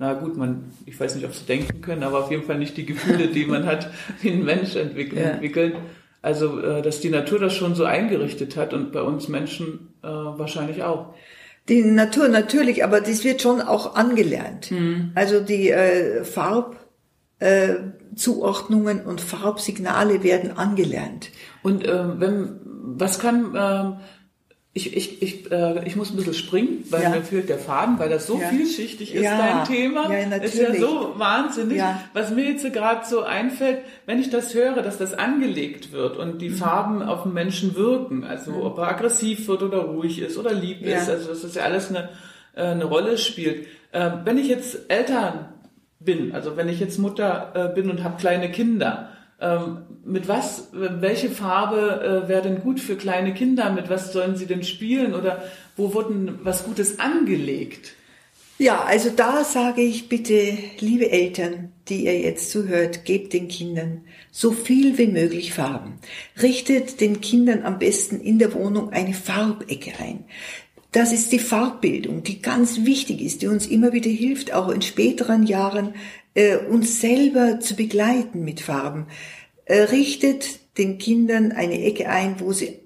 na 0.02 0.14
gut, 0.14 0.36
man, 0.36 0.64
ich 0.84 0.98
weiß 0.98 1.14
nicht, 1.14 1.24
ob 1.24 1.32
sie 1.32 1.46
denken 1.46 1.80
können, 1.80 2.02
aber 2.02 2.18
auf 2.24 2.30
jeden 2.32 2.42
Fall 2.42 2.58
nicht 2.58 2.76
die 2.76 2.84
Gefühle, 2.84 3.28
die 3.28 3.46
man 3.46 3.66
hat, 3.66 3.88
wie 4.20 4.30
ein 4.30 4.44
Mensch 4.44 4.74
entwickeln. 4.74 5.22
Ja. 5.22 5.30
entwickeln. 5.30 5.74
Also, 6.22 6.58
äh, 6.60 6.80
dass 6.82 7.00
die 7.00 7.10
Natur 7.10 7.40
das 7.40 7.54
schon 7.54 7.74
so 7.74 7.84
eingerichtet 7.84 8.56
hat 8.56 8.72
und 8.72 8.92
bei 8.92 9.02
uns 9.02 9.28
Menschen 9.28 9.92
äh, 10.02 10.06
wahrscheinlich 10.06 10.84
auch. 10.84 11.12
Die 11.68 11.82
Natur 11.82 12.28
natürlich, 12.28 12.84
aber 12.84 13.00
das 13.00 13.24
wird 13.24 13.42
schon 13.42 13.60
auch 13.60 13.96
angelernt. 13.96 14.70
Mhm. 14.70 15.10
Also 15.14 15.40
die 15.40 15.70
äh, 15.70 16.24
Farbzuordnungen 16.24 19.00
äh, 19.00 19.02
und 19.02 19.20
Farbsignale 19.20 20.22
werden 20.22 20.56
angelernt. 20.56 21.30
Und 21.62 21.84
äh, 21.84 22.20
wenn, 22.20 22.60
was 22.64 23.18
kann 23.18 23.54
äh, 23.54 23.92
Ich, 24.74 24.96
ich, 24.96 25.20
ich, 25.20 25.52
äh, 25.52 25.86
ich 25.86 25.96
muss 25.96 26.10
ein 26.10 26.16
bisschen 26.16 26.32
springen, 26.32 26.82
weil 26.88 27.02
Ja. 27.02 27.10
mir 27.10 27.20
fehlt 27.22 27.50
der 27.50 27.58
Faden, 27.58 27.98
weil 27.98 28.08
das 28.08 28.26
so 28.26 28.40
Ja. 28.40 28.48
vielschichtig 28.48 29.14
ist, 29.14 29.22
Ja. 29.24 29.36
dein 29.36 29.64
Thema. 29.66 30.10
Ja, 30.10 30.16
ist 30.38 30.54
ja 30.54 30.62
natürlich. 30.62 30.80
so 30.80 31.12
wahnsinnig. 31.18 31.82
Was 32.14 32.30
mir 32.30 32.44
jetzt 32.46 32.72
gerade 32.72 33.04
so 33.04 33.20
einfällt, 33.22 33.80
wenn 34.06 34.18
ich 34.18 34.30
das 34.30 34.54
höre, 34.54 34.80
dass 34.80 34.96
das 34.96 35.12
angelegt 35.12 35.92
wird 35.92 36.16
und 36.16 36.34
Mhm. 36.36 36.38
die 36.38 36.48
Farben 36.50 37.02
auf 37.02 37.24
den 37.24 37.34
Menschen 37.34 37.74
wirken, 37.76 38.24
also 38.24 38.64
ob 38.64 38.78
er 38.78 38.88
aggressiv 38.88 39.46
wird 39.46 39.62
oder 39.62 39.78
ruhig 39.80 40.18
ist 40.20 40.38
oder 40.38 40.54
lieb 40.54 40.80
ist, 40.86 41.10
also 41.10 41.28
dass 41.28 41.42
das 41.42 41.54
ja 41.54 41.64
alles 41.64 41.90
eine, 41.90 42.08
äh, 42.56 42.62
eine 42.62 42.84
Rolle 42.86 43.18
spielt. 43.18 43.66
Äh, 43.92 44.10
wenn 44.24 44.38
ich 44.38 44.48
jetzt 44.48 44.90
Eltern 44.90 45.50
bin, 46.00 46.32
also 46.34 46.56
wenn 46.56 46.70
ich 46.70 46.80
jetzt 46.80 46.98
Mutter 46.98 47.52
äh, 47.54 47.74
bin 47.74 47.90
und 47.90 48.02
habe 48.02 48.16
kleine 48.16 48.50
Kinder, 48.50 49.10
mit 50.04 50.28
was, 50.28 50.68
welche 50.72 51.30
Farbe 51.30 52.24
äh, 52.24 52.28
wäre 52.28 52.42
denn 52.42 52.60
gut 52.60 52.80
für 52.80 52.96
kleine 52.96 53.34
Kinder? 53.34 53.72
Mit 53.72 53.90
was 53.90 54.12
sollen 54.12 54.36
sie 54.36 54.46
denn 54.46 54.62
spielen? 54.62 55.14
Oder 55.14 55.42
wo 55.76 55.94
wurden 55.94 56.38
was 56.42 56.64
Gutes 56.64 56.98
angelegt? 56.98 57.94
Ja, 58.58 58.84
also 58.84 59.10
da 59.10 59.42
sage 59.42 59.82
ich 59.82 60.08
bitte, 60.08 60.56
liebe 60.78 61.10
Eltern, 61.10 61.72
die 61.88 62.04
ihr 62.04 62.20
jetzt 62.20 62.50
zuhört, 62.50 63.04
gebt 63.04 63.32
den 63.32 63.48
Kindern 63.48 64.02
so 64.30 64.52
viel 64.52 64.98
wie 64.98 65.08
möglich 65.08 65.52
Farben. 65.52 65.94
Richtet 66.40 67.00
den 67.00 67.20
Kindern 67.20 67.64
am 67.64 67.80
besten 67.80 68.20
in 68.20 68.38
der 68.38 68.54
Wohnung 68.54 68.90
eine 68.90 69.14
Farbecke 69.14 69.92
ein. 69.98 70.24
Das 70.92 71.12
ist 71.12 71.32
die 71.32 71.38
Farbbildung, 71.38 72.22
die 72.22 72.42
ganz 72.42 72.84
wichtig 72.84 73.22
ist, 73.22 73.42
die 73.42 73.48
uns 73.48 73.66
immer 73.66 73.92
wieder 73.92 74.10
hilft, 74.10 74.52
auch 74.52 74.68
in 74.68 74.82
späteren 74.82 75.44
Jahren 75.44 75.94
äh, 76.34 76.56
uns 76.56 77.00
selber 77.00 77.60
zu 77.60 77.74
begleiten 77.76 78.44
mit 78.44 78.60
Farben. 78.60 79.06
Äh, 79.64 79.82
richtet 79.82 80.60
den 80.78 80.98
Kindern 80.98 81.52
eine 81.52 81.82
Ecke 81.82 82.08
ein, 82.08 82.40
wo 82.40 82.52
sie 82.52 82.80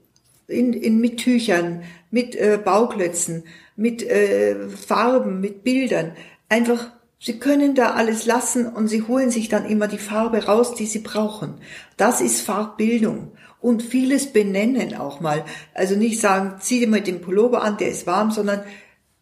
in, 0.49 0.73
in, 0.73 1.01
mit 1.01 1.19
Tüchern, 1.19 1.83
mit 2.11 2.35
äh, 2.37 2.59
Bauklötzen, 2.63 3.45
mit 3.77 4.03
äh, 4.03 4.69
Farben, 4.69 5.41
mit 5.41 5.65
Bildern. 5.65 6.13
Einfach, 6.49 6.93
sie 7.19 7.39
können 7.39 7.75
da 7.75 7.93
alles 7.93 8.27
lassen 8.27 8.67
und 8.67 8.89
sie 8.89 9.03
holen 9.03 9.31
sich 9.31 9.49
dann 9.49 9.67
immer 9.67 9.89
die 9.89 9.99
Farbe 9.99 10.45
raus, 10.47 10.75
die 10.75 10.87
sie 10.87 11.01
brauchen. 11.01 11.55
Das 11.97 12.21
ist 12.21 12.43
Farbbildung. 12.43 13.33
Und 13.61 13.83
vieles 13.83 14.33
benennen 14.33 14.95
auch 14.95 15.21
mal. 15.21 15.45
Also 15.75 15.97
nicht 15.97 16.21
sagen, 16.21 16.57
zieh 16.61 16.81
dir 16.81 16.89
mal 16.89 17.01
den 17.01 17.21
Pullover 17.21 17.63
an, 17.63 17.79
der 17.79 17.89
ist 17.89 18.07
warm, 18.07 18.31
sondern 18.31 18.63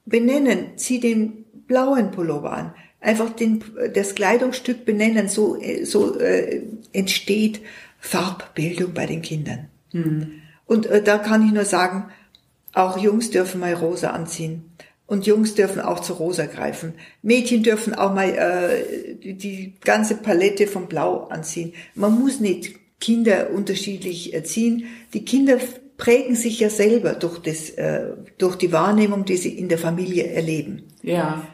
benennen, 0.04 0.76
zieh 0.76 1.00
den 1.00 1.44
blauen 1.66 2.10
Pullover 2.10 2.52
an. 2.52 2.74
Einfach 3.04 3.30
den, 3.30 3.62
das 3.92 4.14
Kleidungsstück 4.14 4.86
benennen, 4.86 5.28
so, 5.28 5.60
äh, 5.60 5.84
so 5.84 6.18
äh, 6.18 6.62
entsteht 6.94 7.60
Farbbildung 8.00 8.94
bei 8.94 9.04
den 9.04 9.20
Kindern. 9.20 9.68
Und 10.64 10.86
äh, 10.86 11.02
da 11.02 11.18
kann 11.18 11.44
ich 11.46 11.52
nur 11.52 11.66
sagen, 11.66 12.06
auch 12.72 12.96
Jungs 12.96 13.28
dürfen 13.28 13.60
mal 13.60 13.74
rosa 13.74 14.10
anziehen. 14.10 14.70
Und 15.06 15.26
Jungs 15.26 15.54
dürfen 15.54 15.82
auch 15.82 16.00
zu 16.00 16.14
rosa 16.14 16.46
greifen. 16.46 16.94
Mädchen 17.20 17.62
dürfen 17.62 17.94
auch 17.94 18.14
mal 18.14 18.30
äh, 18.30 19.14
die, 19.16 19.34
die 19.34 19.74
ganze 19.82 20.16
Palette 20.16 20.66
von 20.66 20.86
Blau 20.86 21.24
anziehen. 21.24 21.74
Man 21.94 22.18
muss 22.18 22.40
nicht 22.40 22.74
Kinder 23.00 23.50
unterschiedlich 23.50 24.32
erziehen. 24.32 24.86
Die 25.12 25.26
Kinder 25.26 25.58
prägen 25.98 26.36
sich 26.36 26.58
ja 26.58 26.70
selber 26.70 27.12
durch, 27.12 27.38
das, 27.40 27.68
äh, 27.68 28.12
durch 28.38 28.56
die 28.56 28.72
Wahrnehmung, 28.72 29.26
die 29.26 29.36
sie 29.36 29.58
in 29.58 29.68
der 29.68 29.78
Familie 29.78 30.28
erleben. 30.28 30.84
Ja. 31.02 31.46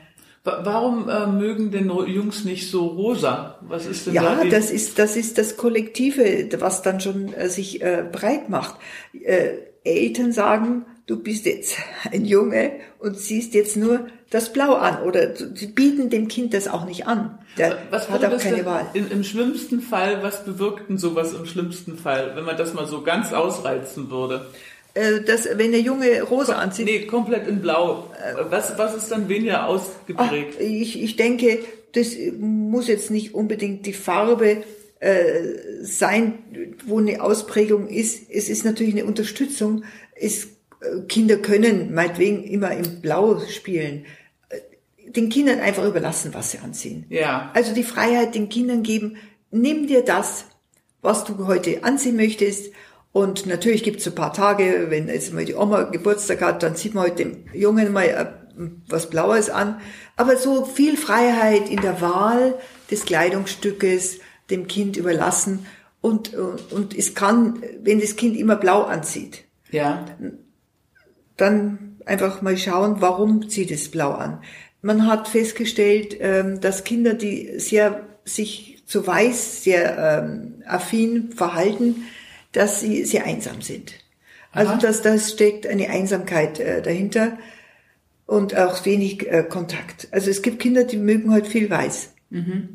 Wa- 0.51 0.61
Warum 0.65 1.09
äh, 1.09 1.27
mögen 1.27 1.71
denn 1.71 1.89
Jungs 1.91 2.45
nicht 2.45 2.71
so 2.71 2.87
rosa? 2.87 3.59
Was 3.63 3.87
ist 3.87 4.07
denn 4.07 4.15
Ja, 4.15 4.37
da 4.43 4.45
das 4.45 4.71
ist, 4.71 4.99
das 4.99 5.17
ist 5.17 5.39
das 5.39 5.57
Kollektive, 5.57 6.49
was 6.59 6.83
dann 6.83 7.01
schon 7.01 7.33
äh, 7.35 7.49
sich 7.49 7.83
äh, 7.83 8.05
breit 8.11 8.49
macht. 8.49 8.77
Äh, 9.13 9.51
Eltern 9.85 10.33
sagen, 10.33 10.85
du 11.07 11.23
bist 11.23 11.47
jetzt 11.47 11.77
ein 12.13 12.25
Junge 12.25 12.73
und 12.99 13.19
ziehst 13.19 13.55
jetzt 13.55 13.77
nur 13.77 14.07
das 14.31 14.53
Blau 14.53 14.75
an 14.75 15.03
oder 15.03 15.35
sie 15.35 15.67
bieten 15.67 16.09
dem 16.09 16.29
Kind 16.29 16.55
das 16.55 16.69
auch 16.69 16.85
nicht 16.85 17.07
an. 17.09 17.39
Der 17.59 17.79
Was 17.91 18.09
hat 18.09 18.25
auch 18.25 18.31
das 18.31 18.43
keine 18.45 18.57
denn 18.59 18.67
Wahl. 18.67 18.87
Im, 18.95 19.11
Im 19.11 19.25
schlimmsten 19.25 19.81
Fall, 19.81 20.23
was 20.23 20.45
bewirkt 20.45 20.89
denn 20.89 20.99
sowas 20.99 21.33
im 21.33 21.47
schlimmsten 21.47 21.97
Fall, 21.99 22.33
wenn 22.37 22.45
man 22.45 22.57
das 22.57 22.73
mal 22.75 22.87
so 22.87 23.03
ganz 23.03 23.33
ausreizen 23.33 24.09
würde? 24.11 24.47
Äh, 24.95 25.21
das, 25.23 25.49
wenn 25.55 25.73
der 25.73 25.81
Junge 25.81 26.23
rosa 26.23 26.55
anzieht, 26.57 26.87
Nee, 26.87 27.07
komplett 27.07 27.47
in 27.47 27.61
Blau. 27.61 28.11
Was, 28.49 28.77
was 28.77 28.97
ist 28.97 29.11
dann 29.11 29.29
weniger 29.29 29.63
Ach, 29.65 29.69
ausgeprägt? 29.69 30.61
ich, 30.61 31.01
ich 31.03 31.17
denke, 31.17 31.61
das 31.93 32.15
muss 32.39 32.89
jetzt 32.89 33.11
nicht 33.11 33.35
unbedingt 33.35 33.87
die 33.87 33.93
Farbe 33.93 34.63
äh, 35.01 35.25
sein, 35.83 36.39
wo 36.87 36.99
eine 36.99 37.23
Ausprägung 37.23 37.89
ist. 37.89 38.31
Es 38.31 38.49
ist 38.49 38.65
natürlich 38.65 38.95
eine 38.95 39.05
Unterstützung. 39.07 39.85
Es, 40.15 40.45
äh, 40.45 41.01
Kinder 41.09 41.37
können 41.37 41.95
meinetwegen 41.95 42.45
immer 42.45 42.73
im 42.73 43.01
Blau 43.01 43.41
spielen. 43.49 44.05
Äh, 44.51 45.11
Den 45.11 45.29
Kindern 45.31 45.61
einfach 45.61 45.87
überlassen, 45.87 46.35
was 46.35 46.51
sie 46.53 46.59
anziehen. 46.59 47.07
Ja. 47.09 47.51
Also 47.55 47.75
die 47.75 47.83
Freiheit 47.83 48.35
den 48.35 48.49
Kindern 48.49 48.83
geben, 48.83 49.17
nimm 49.51 49.87
dir 49.87 50.03
das, 50.05 50.45
was 51.03 51.25
du 51.25 51.47
heute 51.47 51.83
anziehen 51.83 52.17
möchtest. 52.17 52.73
Und 53.13 53.47
natürlich 53.47 53.83
gibt 53.83 54.01
es 54.01 54.07
ein 54.07 54.15
paar 54.15 54.33
Tage, 54.33 54.87
wenn 54.89 55.09
jetzt 55.09 55.33
mal 55.33 55.45
die 55.45 55.55
Oma 55.55 55.83
Geburtstag 55.83 56.43
hat, 56.43 56.63
dann 56.63 56.77
zieht 56.77 56.95
man 56.95 57.05
heute 57.05 57.25
dem 57.25 57.45
Jungen 57.53 57.93
mal 57.93 58.05
äh, 58.05 58.27
was 58.87 59.11
Blaues 59.11 59.51
an. 59.51 59.81
Aber 60.17 60.37
so 60.37 60.65
viel 60.65 60.97
Freiheit 60.97 61.69
in 61.69 61.81
der 61.81 62.01
Wahl 62.01 62.55
des 62.91 63.05
Kleidungsstückes 63.05 64.19
dem 64.51 64.69
Kind 64.69 64.97
überlassen. 64.97 65.67
Und, 66.01 66.35
und, 66.35 66.73
und 66.73 66.97
es 66.97 67.15
kann, 67.15 67.63
wenn 67.83 68.01
das 68.01 68.17
Kind 68.17 68.37
immer 68.37 68.57
blau 68.57 68.83
anzieht, 68.83 69.45
Ja. 69.71 70.05
dann 71.37 71.99
einfach 72.07 72.43
mal 72.43 72.57
schauen, 72.57 72.97
warum 73.01 73.49
zieht 73.49 73.71
es 73.71 73.91
blau 73.91 74.13
an. 74.13 74.43
Man 74.83 75.07
hat 75.07 75.29
festgestellt, 75.29 76.17
ähm, 76.21 76.61
dass 76.61 76.85
Kinder, 76.85 77.15
die 77.15 77.59
sehr 77.59 78.07
sich 78.25 78.83
zu 78.87 79.07
weiß 79.07 79.63
sehr 79.63 80.23
ähm, 80.23 80.63
affin 80.67 81.33
verhalten, 81.33 82.05
dass 82.53 82.81
sie 82.81 83.05
sehr 83.05 83.25
einsam 83.25 83.63
sind. 83.63 83.93
Also 84.53 84.73
dass 84.77 85.03
das 85.03 85.31
steckt 85.31 85.67
eine 85.67 85.91
Einsamkeit 85.91 86.59
äh, 86.59 86.83
dahinter 86.83 87.39
und 88.27 88.57
auch 88.57 88.85
wenig 88.85 89.31
äh, 89.31 89.45
Kontakt. 89.49 90.09
Also 90.11 90.31
es 90.31 90.43
gibt 90.43 90.61
Kinder, 90.61 90.85
die 90.85 90.97
mögen 90.97 91.33
halt 91.33 91.47
viel 91.47 91.71
weiß. 91.71 92.11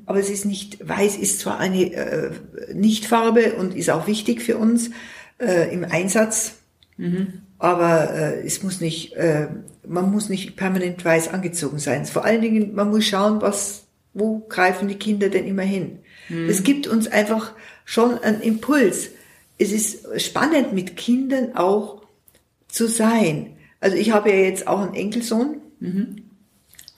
Aber 0.06 0.20
es 0.20 0.30
ist 0.30 0.46
nicht, 0.46 0.86
weiß 0.88 1.18
ist 1.18 1.40
zwar 1.40 1.60
eine 1.60 1.94
äh, 1.94 2.32
Nichtfarbe 2.74 3.54
und 3.54 3.76
ist 3.76 3.90
auch 3.90 4.06
wichtig 4.08 4.42
für 4.42 4.58
uns 4.58 4.92
äh, 5.40 5.74
im 5.74 5.86
Einsatz, 5.86 6.56
aber 7.58 8.14
äh, 8.14 8.46
es 8.46 8.64
muss 8.64 8.82
nicht, 8.82 9.14
äh, 9.16 9.48
man 9.88 10.12
muss 10.12 10.30
nicht 10.30 10.56
permanent 10.58 11.04
weiß 11.04 11.30
angezogen 11.34 11.80
sein. 11.80 12.06
Vor 12.06 12.26
allen 12.26 12.42
Dingen, 12.42 12.74
man 12.76 12.90
muss 12.90 13.06
schauen, 13.06 13.42
was, 13.42 13.86
wo 14.14 14.40
greifen 14.48 14.88
die 14.88 14.96
Kinder 14.96 15.30
denn 15.30 15.46
immer 15.48 15.64
hin. 15.64 16.00
Es 16.50 16.64
gibt 16.64 16.88
uns 16.88 17.08
einfach 17.08 17.54
schon 17.86 18.18
einen 18.20 18.42
Impuls. 18.42 19.10
Es 19.58 19.72
ist 19.72 20.22
spannend, 20.22 20.74
mit 20.74 20.98
Kindern 20.98 21.56
auch 21.56 22.02
zu 22.68 22.88
sein. 22.88 23.58
Also 23.80 23.98
ich 23.98 24.12
habe 24.12 24.30
ja 24.32 24.38
jetzt 24.38 24.68
auch 24.68 24.80
einen 24.80 24.94
Enkelsohn. 24.94 25.62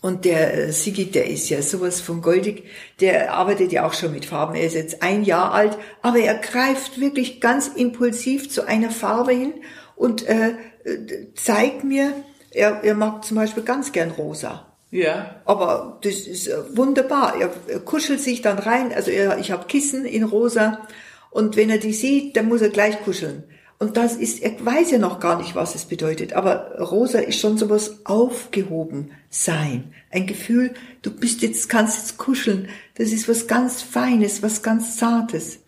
Und 0.02 0.26
der 0.26 0.68
äh, 0.68 0.72
Sigi, 0.72 1.06
der 1.06 1.28
ist 1.28 1.50
ja 1.50 1.62
sowas 1.62 2.00
von 2.00 2.22
goldig, 2.22 2.64
der 3.00 3.34
arbeitet 3.34 3.72
ja 3.72 3.86
auch 3.86 3.94
schon 3.94 4.14
mit 4.14 4.26
Farben. 4.26 4.56
Er 4.56 4.66
ist 4.66 4.76
jetzt 4.76 5.02
ein 5.02 5.24
Jahr 5.24 5.54
alt, 5.54 5.78
aber 6.02 6.20
er 6.20 6.36
greift 6.36 7.00
wirklich 7.00 7.42
ganz 7.42 7.68
impulsiv 7.68 8.50
zu 8.50 8.68
einer 8.68 8.92
Farbe 8.92 9.34
hin 9.34 9.54
und 9.96 10.28
äh, 10.28 10.52
äh, 10.84 11.34
zeigt 11.36 11.84
mir, 11.84 12.14
er, 12.52 12.84
er 12.84 12.94
mag 12.94 13.26
zum 13.26 13.36
Beispiel 13.36 13.64
ganz 13.64 13.92
gern 13.92 14.12
rosa. 14.12 14.68
Ja. 14.92 15.42
Aber 15.46 16.00
das 16.04 16.14
ist 16.22 16.48
äh, 16.48 16.56
wunderbar. 16.78 17.36
Er, 17.40 17.50
er 17.68 17.80
kuschelt 17.80 18.22
sich 18.22 18.42
dann 18.42 18.60
rein. 18.60 18.94
Also 18.94 19.12
er, 19.12 19.38
ich 19.40 19.52
habe 19.52 19.66
Kissen 19.66 20.06
in 20.06 20.24
rosa 20.24 20.88
und 21.38 21.56
wenn 21.56 21.70
er 21.70 21.78
die 21.78 21.94
sieht, 21.94 22.36
dann 22.36 22.48
muss 22.48 22.64
er 22.64 22.70
gleich 22.70 23.00
kuscheln. 23.04 23.44
Und 23.78 23.96
das 23.96 24.16
ist, 24.16 24.42
er 24.42 24.54
weiß 24.60 24.90
ja 24.90 24.98
noch 24.98 25.20
gar 25.20 25.38
nicht, 25.38 25.54
was 25.54 25.76
es 25.76 25.86
bedeutet. 25.86 26.34
Aber 26.34 26.80
rosa 26.80 27.20
ist 27.20 27.40
schon 27.40 27.60
sowas 27.60 28.00
aufgehoben 28.06 29.12
sein. 29.30 29.94
Ein 30.10 30.26
Gefühl, 30.26 30.74
du 31.04 31.12
bist 31.12 31.44
jetzt, 31.44 31.70
kannst 31.70 32.00
jetzt 32.00 32.18
kuscheln. 32.18 32.70
Das 32.96 33.12
ist 33.12 33.30
was 33.30 33.46
ganz 33.46 33.84
Feines, 33.84 34.42
was 34.42 34.64
ganz 34.64 34.98
Zartes. 34.98 35.60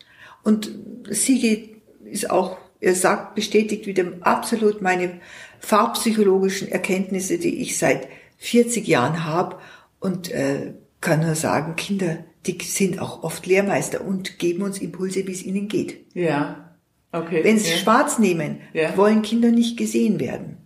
Und 0.41 0.71
Sigi 1.07 1.75
ist 2.03 2.31
auch, 2.31 2.57
er 2.79 2.95
sagt, 2.95 3.35
bestätigt 3.35 3.85
wieder 3.85 4.05
absolut 4.21 4.81
meine 4.81 5.19
farbpsychologischen 5.59 6.67
Erkenntnisse, 6.67 7.37
die 7.37 7.61
ich 7.61 7.77
seit 7.77 8.07
40 8.39 8.87
Jahren 8.87 9.23
habe 9.23 9.59
und 9.99 10.31
äh, 10.31 10.73
kann 10.99 11.19
nur 11.19 11.35
sagen, 11.35 11.75
Kinder, 11.75 12.23
die 12.45 12.57
sind 12.63 12.99
auch 12.99 13.23
oft 13.23 13.45
Lehrmeister 13.45 14.01
und 14.01 14.39
geben 14.39 14.63
uns 14.63 14.79
Impulse, 14.79 15.27
wie 15.27 15.31
es 15.31 15.43
ihnen 15.43 15.67
geht. 15.67 16.05
Ja. 16.13 16.75
Okay. 17.11 17.43
Wenn 17.43 17.57
sie 17.59 17.71
ja. 17.71 17.77
schwarz 17.77 18.19
nehmen, 18.19 18.61
Ja. 18.73 18.95
wollen 18.95 19.21
Kinder 19.21 19.51
nicht 19.51 19.77
gesehen 19.77 20.19
werden. 20.19 20.57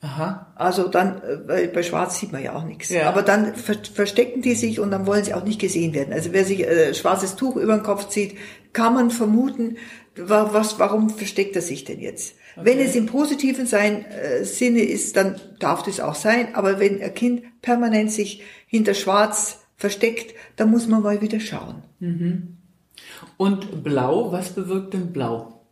Aha. 0.00 0.52
Also 0.54 0.86
dann, 0.86 1.20
äh, 1.22 1.48
weil 1.48 1.68
bei 1.68 1.82
Schwarz 1.82 2.20
sieht 2.20 2.30
man 2.30 2.42
ja 2.42 2.54
auch 2.54 2.64
nichts. 2.64 2.88
Ja. 2.90 3.08
Aber 3.08 3.22
dann 3.22 3.56
ver 3.56 3.76
verstecken 3.92 4.42
die 4.42 4.54
sich 4.54 4.78
und 4.78 4.92
dann 4.92 5.06
wollen 5.06 5.24
sie 5.24 5.34
auch 5.34 5.44
nicht 5.44 5.60
gesehen 5.60 5.92
werden. 5.92 6.12
Also 6.12 6.32
wer 6.32 6.44
sich 6.44 6.60
äh, 6.60 6.94
schwarzes 6.94 7.34
Tuch 7.34 7.56
über 7.56 7.74
den 7.74 7.82
Kopf 7.82 8.08
zieht, 8.08 8.36
kann 8.72 8.94
man 8.94 9.10
vermuten, 9.10 9.76
wa 10.16 10.50
was, 10.52 10.78
warum 10.78 11.10
versteckt 11.10 11.56
er 11.56 11.62
sich 11.62 11.84
denn 11.84 11.98
jetzt? 11.98 12.36
Wenn 12.54 12.78
es 12.78 12.94
im 12.94 13.06
positiven 13.06 13.66
sein, 13.66 14.04
äh, 14.04 14.44
Sinne 14.44 14.82
ist, 14.82 15.16
dann 15.16 15.40
darf 15.58 15.82
das 15.82 16.00
auch 16.00 16.14
sein. 16.14 16.54
Aber 16.54 16.78
wenn 16.78 17.02
ein 17.02 17.14
Kind 17.14 17.42
permanent 17.60 18.12
sich 18.12 18.42
hinter 18.68 18.94
Schwarz 18.94 19.60
versteckt, 19.78 20.34
dann 20.56 20.70
muss 20.70 20.86
man 20.86 21.02
mal 21.02 21.22
wieder 21.22 21.40
schauen. 21.40 21.82
Und 23.36 23.82
Blau, 23.82 24.32
was 24.32 24.50
bewirkt 24.50 24.92
denn 24.92 25.12
Blau? 25.12 25.64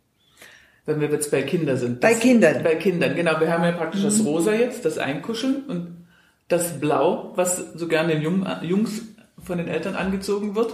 Wenn 0.85 1.01
wir 1.01 1.09
jetzt 1.11 1.29
bei 1.29 1.43
Kindern 1.43 1.77
sind. 1.77 1.99
Bei 1.99 2.13
Kindern. 2.13 2.63
Bei 2.63 2.75
Kindern, 2.75 3.13
genau. 3.13 3.39
Wir 3.41 3.51
haben 3.51 3.65
ja 3.65 3.73
praktisch 3.73 4.03
das 4.03 4.23
Rosa 4.23 4.53
jetzt, 4.53 4.85
das 4.85 4.97
Einkuscheln 4.97 5.65
und 5.67 6.05
das 6.47 6.79
Blau, 6.79 7.33
was 7.35 7.73
so 7.75 7.89
gerne 7.89 8.13
den 8.13 8.21
Jung, 8.21 8.47
Jungs 8.61 9.01
von 9.43 9.57
den 9.57 9.67
Eltern 9.67 9.95
angezogen 9.95 10.55
wird. 10.55 10.73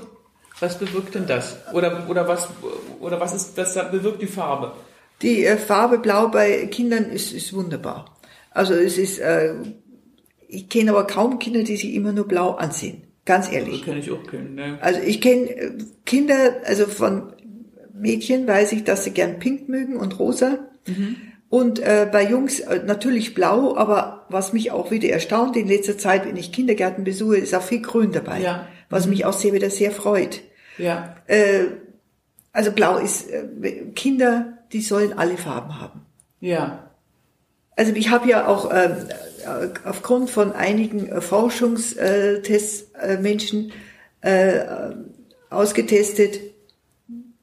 Was 0.60 0.78
bewirkt 0.78 1.16
denn 1.16 1.26
das? 1.26 1.58
Oder, 1.74 2.08
oder 2.08 2.28
was, 2.28 2.48
oder 3.00 3.20
was 3.20 3.34
ist, 3.34 3.58
was 3.58 3.74
bewirkt 3.92 4.22
die 4.22 4.28
Farbe? 4.28 4.74
Die 5.24 5.44
äh, 5.44 5.58
Farbe 5.58 5.98
Blau 5.98 6.28
bei 6.28 6.68
Kindern 6.68 7.06
ist, 7.06 7.34
ist 7.34 7.52
wunderbar. 7.54 8.06
Also 8.52 8.76
es 8.76 9.00
ist, 9.00 9.18
äh, 9.18 9.56
ich 10.48 10.70
kenne 10.70 10.92
aber 10.92 11.08
kaum 11.08 11.40
Kinder, 11.40 11.64
die 11.64 11.76
sich 11.76 11.96
immer 11.96 12.12
nur 12.12 12.28
blau 12.28 12.52
anziehen. 12.52 13.02
Ganz 13.26 13.52
ehrlich. 13.52 13.86
kann 13.86 13.98
ich 13.98 14.12
auch 14.12 14.26
kennen, 14.28 14.56
ne? 14.56 14.78
Also 14.82 15.00
ich 15.02 15.22
kenne 15.22 15.50
äh, 15.50 15.72
Kinder, 16.06 16.58
also 16.66 16.88
von 16.88 17.34
Mädchen 17.94 18.48
weiß 18.48 18.74
ich, 18.74 18.84
dass 18.84 19.06
sie 19.06 19.12
gern 19.12 19.40
pink 19.40 19.70
mögen 19.70 19.96
und 19.96 20.20
rosa. 20.20 20.60
Und 21.50 21.80
äh, 21.80 22.08
bei 22.12 22.28
Jungs 22.28 22.62
äh, 22.62 22.82
natürlich 22.84 23.36
blau, 23.36 23.78
aber 23.78 24.26
was 24.30 24.54
mich 24.54 24.72
auch 24.72 24.90
wieder 24.92 25.10
erstaunt 25.10 25.56
in 25.56 25.68
letzter 25.68 25.98
Zeit, 25.98 26.26
wenn 26.26 26.36
ich 26.36 26.52
Kindergärten 26.52 27.04
besuche, 27.04 27.38
ist 27.38 27.54
auch 27.54 27.62
viel 27.62 27.82
Grün 27.82 28.12
dabei. 28.12 28.42
Ja. 28.42 28.68
Was 28.90 29.08
mich 29.08 29.26
auch 29.26 29.34
sehr 29.34 29.54
wieder 29.54 29.70
sehr 29.70 29.92
freut. 29.92 30.42
Ja. 30.78 31.16
Äh, 31.28 31.66
also 32.52 32.72
blau 32.72 32.98
ist, 32.98 33.30
äh, 33.30 33.46
Kinder, 33.96 34.58
die 34.72 34.82
sollen 34.82 35.14
alle 35.14 35.38
Farben 35.38 35.80
haben. 35.80 36.02
Ja. 36.40 36.90
Also 37.76 37.94
ich 37.94 38.10
habe 38.10 38.28
ja 38.30 38.48
auch 38.48 38.72
ähm, 38.74 38.92
äh, 39.10 39.14
aufgrund 39.86 40.30
von 40.30 40.52
einigen 40.52 41.08
äh, 41.08 41.22
Forschungstests 41.22 42.92
äh, 43.02 43.18
Menschen 43.18 43.72
äh, 44.24 44.58
äh, 44.58 44.96
ausgetestet, 45.50 46.40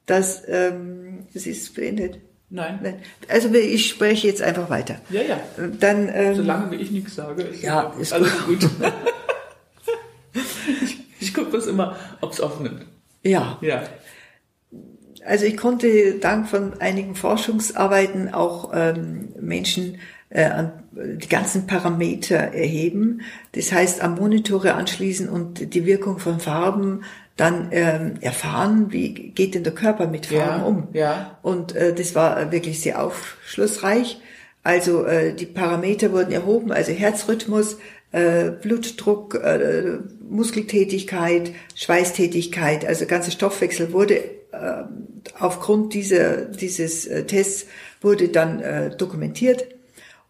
dass 0.06 0.42
ähm, 0.48 1.26
es 1.34 1.46
ist 1.46 1.74
beendet. 1.74 2.18
Nein. 2.52 2.80
Nein. 2.82 2.94
Also 3.28 3.48
ich 3.54 3.88
spreche 3.88 4.26
jetzt 4.26 4.42
einfach 4.42 4.68
weiter. 4.70 4.96
Ja, 5.10 5.22
ja. 5.22 5.40
Dann 5.78 6.10
ähm, 6.12 6.34
Solange 6.34 6.70
wie 6.72 6.76
ich 6.82 6.90
nichts 6.90 7.14
sage, 7.14 7.42
ist, 7.42 7.62
Ja, 7.62 7.94
ist 8.00 8.12
alles 8.12 8.32
gut. 8.44 8.58
ich 10.82 10.98
ich 11.20 11.34
gucke 11.34 11.50
das 11.52 11.66
immer, 11.66 11.96
ob 12.20 12.32
es 12.32 12.40
aufnimmt. 12.40 12.86
ja, 13.22 13.58
Ja. 13.60 13.82
also 15.24 15.44
ich 15.44 15.56
konnte 15.56 16.14
dank 16.18 16.48
von 16.48 16.80
einigen 16.80 17.14
Forschungsarbeiten 17.14 18.32
auch 18.34 18.70
ähm, 18.74 19.28
Menschen 19.38 19.98
äh, 20.30 20.44
an 20.46 20.79
die 20.92 21.28
ganzen 21.28 21.66
Parameter 21.66 22.36
erheben. 22.36 23.22
Das 23.52 23.72
heißt, 23.72 24.02
am 24.02 24.16
Monitore 24.16 24.74
anschließen 24.74 25.28
und 25.28 25.74
die 25.74 25.86
Wirkung 25.86 26.18
von 26.18 26.40
Farben 26.40 27.02
dann 27.36 27.68
ähm, 27.70 28.14
erfahren, 28.20 28.86
wie 28.90 29.12
geht 29.30 29.54
denn 29.54 29.64
der 29.64 29.74
Körper 29.74 30.06
mit 30.06 30.26
Farben 30.26 30.60
Ja, 30.60 30.62
um. 30.62 30.88
ja. 30.92 31.38
Und 31.42 31.74
äh, 31.74 31.94
das 31.94 32.14
war 32.14 32.52
wirklich 32.52 32.80
sehr 32.80 33.02
aufschlussreich. 33.02 34.20
Also 34.62 35.04
äh, 35.04 35.32
die 35.32 35.46
Parameter 35.46 36.12
wurden 36.12 36.32
erhoben, 36.32 36.70
also 36.70 36.92
Herzrhythmus, 36.92 37.78
äh, 38.12 38.50
Blutdruck, 38.50 39.36
äh, 39.36 39.98
Muskeltätigkeit, 40.28 41.52
Schweißtätigkeit, 41.74 42.84
also 42.84 43.00
der 43.00 43.08
ganze 43.08 43.30
Stoffwechsel 43.30 43.92
wurde 43.92 44.16
äh, 44.16 44.82
aufgrund 45.38 45.94
dieser, 45.94 46.44
dieses 46.46 47.06
äh, 47.06 47.24
Tests 47.24 47.66
wurde 48.02 48.28
dann 48.28 48.60
äh, 48.60 48.96
dokumentiert. 48.96 49.64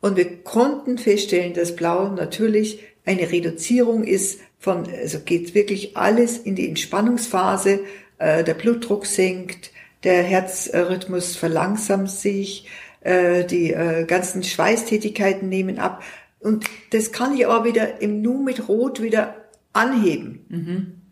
Und 0.00 0.16
wir 0.16 0.42
konnten 0.42 0.98
feststellen, 0.98 1.54
dass 1.54 1.76
Blau 1.76 2.08
natürlich 2.08 2.80
eine 3.04 3.30
Reduzierung 3.30 4.04
ist 4.04 4.40
von, 4.58 4.86
also 4.86 5.20
geht 5.20 5.54
wirklich 5.54 5.96
alles 5.96 6.38
in 6.38 6.54
die 6.54 6.68
Entspannungsphase, 6.68 7.80
äh, 8.18 8.44
der 8.44 8.54
Blutdruck 8.54 9.06
sinkt, 9.06 9.70
der 10.04 10.22
Herzrhythmus 10.22 11.36
verlangsamt 11.36 12.10
sich, 12.10 12.66
äh, 13.00 13.44
die 13.44 13.72
äh, 13.72 14.04
ganzen 14.04 14.42
Schweißtätigkeiten 14.42 15.48
nehmen 15.48 15.78
ab. 15.78 16.02
Und 16.40 16.64
das 16.90 17.12
kann 17.12 17.34
ich 17.34 17.46
aber 17.46 17.64
wieder 17.64 18.00
im 18.00 18.22
Nu 18.22 18.42
mit 18.42 18.68
Rot 18.68 19.02
wieder 19.02 19.34
anheben. 19.72 21.02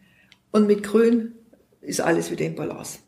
Und 0.50 0.66
mit 0.66 0.82
Grün 0.82 1.34
ist 1.82 2.00
alles 2.00 2.30
wieder 2.30 2.46
in 2.46 2.54
Balance. 2.54 3.00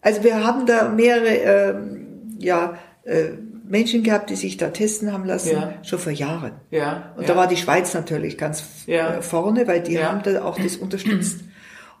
Also 0.00 0.24
wir 0.24 0.44
haben 0.44 0.66
da 0.66 0.88
mehrere 0.88 1.28
ähm, 1.28 2.36
ja, 2.38 2.78
äh, 3.04 3.32
Menschen 3.66 4.02
gehabt, 4.02 4.30
die 4.30 4.36
sich 4.36 4.56
da 4.56 4.68
testen 4.68 5.12
haben 5.12 5.24
lassen, 5.24 5.52
Ja. 5.52 5.74
schon 5.82 5.98
vor 5.98 6.12
Jahren. 6.12 6.52
Ja. 6.70 7.12
Und 7.16 7.22
ja. 7.22 7.28
da 7.28 7.36
war 7.36 7.48
die 7.48 7.56
Schweiz 7.56 7.94
natürlich 7.94 8.36
ganz 8.36 8.62
Ja. 8.86 9.16
äh, 9.16 9.22
vorne, 9.22 9.66
weil 9.66 9.82
die 9.82 10.02
haben 10.02 10.22
da 10.22 10.44
auch 10.44 10.58
das 10.58 10.76
unterstützt. 10.76 11.40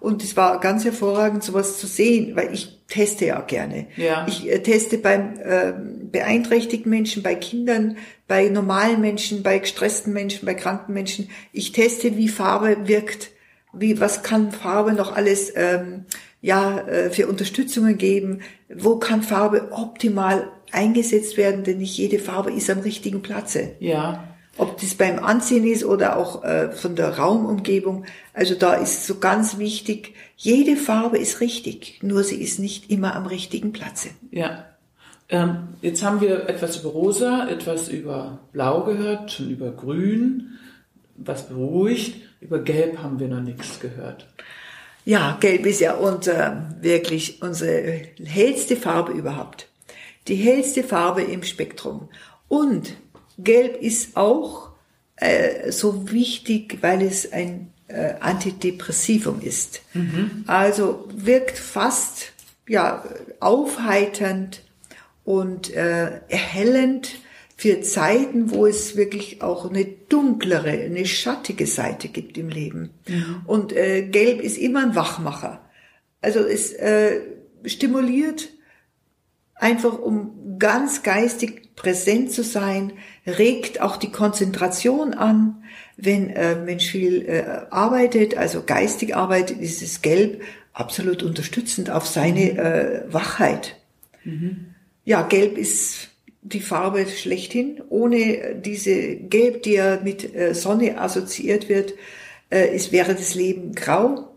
Und 0.00 0.22
es 0.22 0.36
war 0.36 0.60
ganz 0.60 0.84
hervorragend, 0.84 1.42
sowas 1.42 1.78
zu 1.78 1.86
sehen, 1.86 2.36
weil 2.36 2.52
ich 2.52 2.82
teste 2.88 3.24
ja 3.24 3.40
gerne. 3.40 3.86
Ja. 3.96 4.26
Ich 4.28 4.46
äh, 4.50 4.58
teste 4.62 4.98
beim 4.98 5.34
ähm, 5.42 6.10
beeinträchtigten 6.12 6.90
Menschen, 6.90 7.22
bei 7.22 7.34
Kindern, 7.34 7.96
bei 8.28 8.48
normalen 8.50 9.00
Menschen, 9.00 9.42
bei 9.42 9.58
gestressten 9.58 10.12
Menschen, 10.12 10.44
bei 10.44 10.52
kranken 10.52 10.92
Menschen. 10.92 11.30
Ich 11.52 11.72
teste, 11.72 12.18
wie 12.18 12.28
Farbe 12.28 12.86
wirkt, 12.86 13.30
wie 13.72 13.98
was 13.98 14.22
kann 14.22 14.52
Farbe 14.52 14.92
noch 14.92 15.16
alles 15.16 15.50
ähm, 15.56 16.04
ja 16.42 16.80
äh, 16.80 17.08
für 17.08 17.26
Unterstützungen 17.26 17.96
geben, 17.96 18.40
wo 18.68 18.96
kann 18.96 19.22
Farbe 19.22 19.68
optimal 19.72 20.50
eingesetzt 20.74 21.36
werden, 21.36 21.64
denn 21.64 21.78
nicht 21.78 21.96
jede 21.96 22.18
Farbe 22.18 22.52
ist 22.52 22.68
am 22.70 22.80
richtigen 22.80 23.22
Platze. 23.22 23.72
Ja. 23.80 24.28
Ob 24.56 24.80
das 24.80 24.94
beim 24.94 25.18
Anziehen 25.18 25.66
ist 25.66 25.84
oder 25.84 26.16
auch 26.16 26.44
äh, 26.44 26.70
von 26.70 26.94
der 26.94 27.18
Raumumgebung. 27.18 28.04
Also 28.32 28.54
da 28.54 28.74
ist 28.74 29.06
so 29.06 29.18
ganz 29.18 29.58
wichtig, 29.58 30.14
jede 30.36 30.76
Farbe 30.76 31.18
ist 31.18 31.40
richtig, 31.40 31.98
nur 32.02 32.22
sie 32.22 32.40
ist 32.40 32.58
nicht 32.58 32.90
immer 32.90 33.16
am 33.16 33.26
richtigen 33.26 33.72
Platze. 33.72 34.10
Ja. 34.30 34.66
Ähm, 35.28 35.68
jetzt 35.80 36.04
haben 36.04 36.20
wir 36.20 36.48
etwas 36.48 36.80
über 36.80 36.90
Rosa, 36.90 37.48
etwas 37.48 37.88
über 37.88 38.38
Blau 38.52 38.84
gehört, 38.84 39.32
schon 39.32 39.50
über 39.50 39.70
Grün, 39.70 40.58
was 41.16 41.48
beruhigt. 41.48 42.16
Über 42.40 42.58
Gelb 42.58 42.98
haben 42.98 43.18
wir 43.18 43.28
noch 43.28 43.40
nichts 43.40 43.80
gehört. 43.80 44.26
Ja, 45.06 45.36
Gelb 45.40 45.66
ist 45.66 45.80
ja 45.80 45.94
unser, 45.94 46.74
wirklich 46.80 47.42
unsere 47.42 48.02
hellste 48.24 48.76
Farbe 48.76 49.12
überhaupt. 49.12 49.68
Die 50.28 50.36
hellste 50.36 50.82
Farbe 50.82 51.22
im 51.22 51.42
Spektrum. 51.42 52.08
Und 52.48 52.96
Gelb 53.38 53.80
ist 53.80 54.16
auch 54.16 54.70
äh, 55.16 55.70
so 55.70 56.10
wichtig, 56.10 56.78
weil 56.80 57.02
es 57.02 57.30
ein 57.32 57.72
äh, 57.88 58.14
Antidepressivum 58.20 59.40
ist. 59.42 59.82
Also 60.46 61.08
wirkt 61.14 61.58
fast 61.58 62.32
ja 62.68 63.04
aufheiternd 63.40 64.62
und 65.24 65.72
äh, 65.74 66.20
erhellend 66.28 67.16
für 67.56 67.80
Zeiten, 67.82 68.50
wo 68.50 68.66
es 68.66 68.96
wirklich 68.96 69.42
auch 69.42 69.70
eine 69.70 69.84
dunklere, 69.84 70.70
eine 70.70 71.06
schattige 71.06 71.66
Seite 71.66 72.08
gibt 72.08 72.36
im 72.36 72.48
Leben. 72.48 72.90
Und 73.46 73.72
äh, 73.72 74.02
Gelb 74.02 74.40
ist 74.40 74.58
immer 74.58 74.82
ein 74.82 74.94
Wachmacher. 74.94 75.64
Also 76.20 76.40
es 76.40 76.72
äh, 76.72 77.20
stimuliert 77.64 78.48
einfach 79.64 79.98
um 79.98 80.58
ganz 80.58 81.02
geistig 81.02 81.74
präsent 81.74 82.30
zu 82.30 82.44
sein, 82.44 82.92
regt 83.26 83.80
auch 83.80 83.96
die 83.96 84.12
Konzentration 84.12 85.14
an. 85.14 85.64
Wenn 85.96 86.28
äh, 86.28 86.56
Mensch 86.56 86.90
viel 86.90 87.22
äh, 87.26 87.44
arbeitet, 87.70 88.36
also 88.36 88.62
geistig 88.64 89.16
arbeitet, 89.16 89.60
ist 89.60 89.80
es 89.80 90.02
Gelb 90.02 90.42
absolut 90.74 91.22
unterstützend 91.22 91.88
auf 91.88 92.06
seine 92.06 92.50
äh, 92.50 93.12
Wachheit. 93.12 93.76
Ja, 95.04 95.22
Gelb 95.22 95.56
ist 95.56 96.08
die 96.42 96.60
Farbe 96.60 97.06
schlechthin. 97.06 97.80
Ohne 97.88 98.56
diese 98.56 99.16
Gelb, 99.16 99.62
die 99.62 99.74
ja 99.74 99.98
mit 100.02 100.34
äh, 100.34 100.54
Sonne 100.54 101.00
assoziiert 101.00 101.70
wird, 101.70 101.94
äh, 102.50 102.74
ist, 102.74 102.92
wäre 102.92 103.14
das 103.14 103.34
Leben 103.34 103.74
grau 103.74 104.28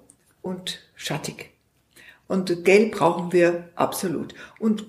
und 0.42 0.80
schattig. 0.96 1.50
Und 2.30 2.64
Gelb 2.64 2.94
brauchen 2.94 3.34
wir 3.34 3.70
absolut. 3.76 4.34
Und 4.60 4.86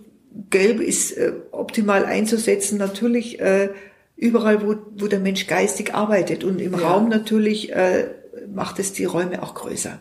Gelb 0.51 0.81
ist 0.81 1.13
äh, 1.13 1.33
optimal 1.51 2.05
einzusetzen, 2.05 2.79
natürlich 2.79 3.41
äh, 3.41 3.71
überall, 4.17 4.67
wo, 4.67 4.77
wo 4.97 5.07
der 5.09 5.21
Mensch 5.21 5.47
geistig 5.47 5.95
arbeitet. 5.95 6.45
Und 6.45 6.61
im 6.61 6.73
Ja. 6.73 6.79
Raum 6.79 7.09
natürlich 7.09 7.73
äh, 7.73 8.09
macht 8.53 8.79
es 8.79 8.93
die 8.93 9.05
Räume 9.05 9.43
auch 9.43 9.55
größer. 9.55 9.99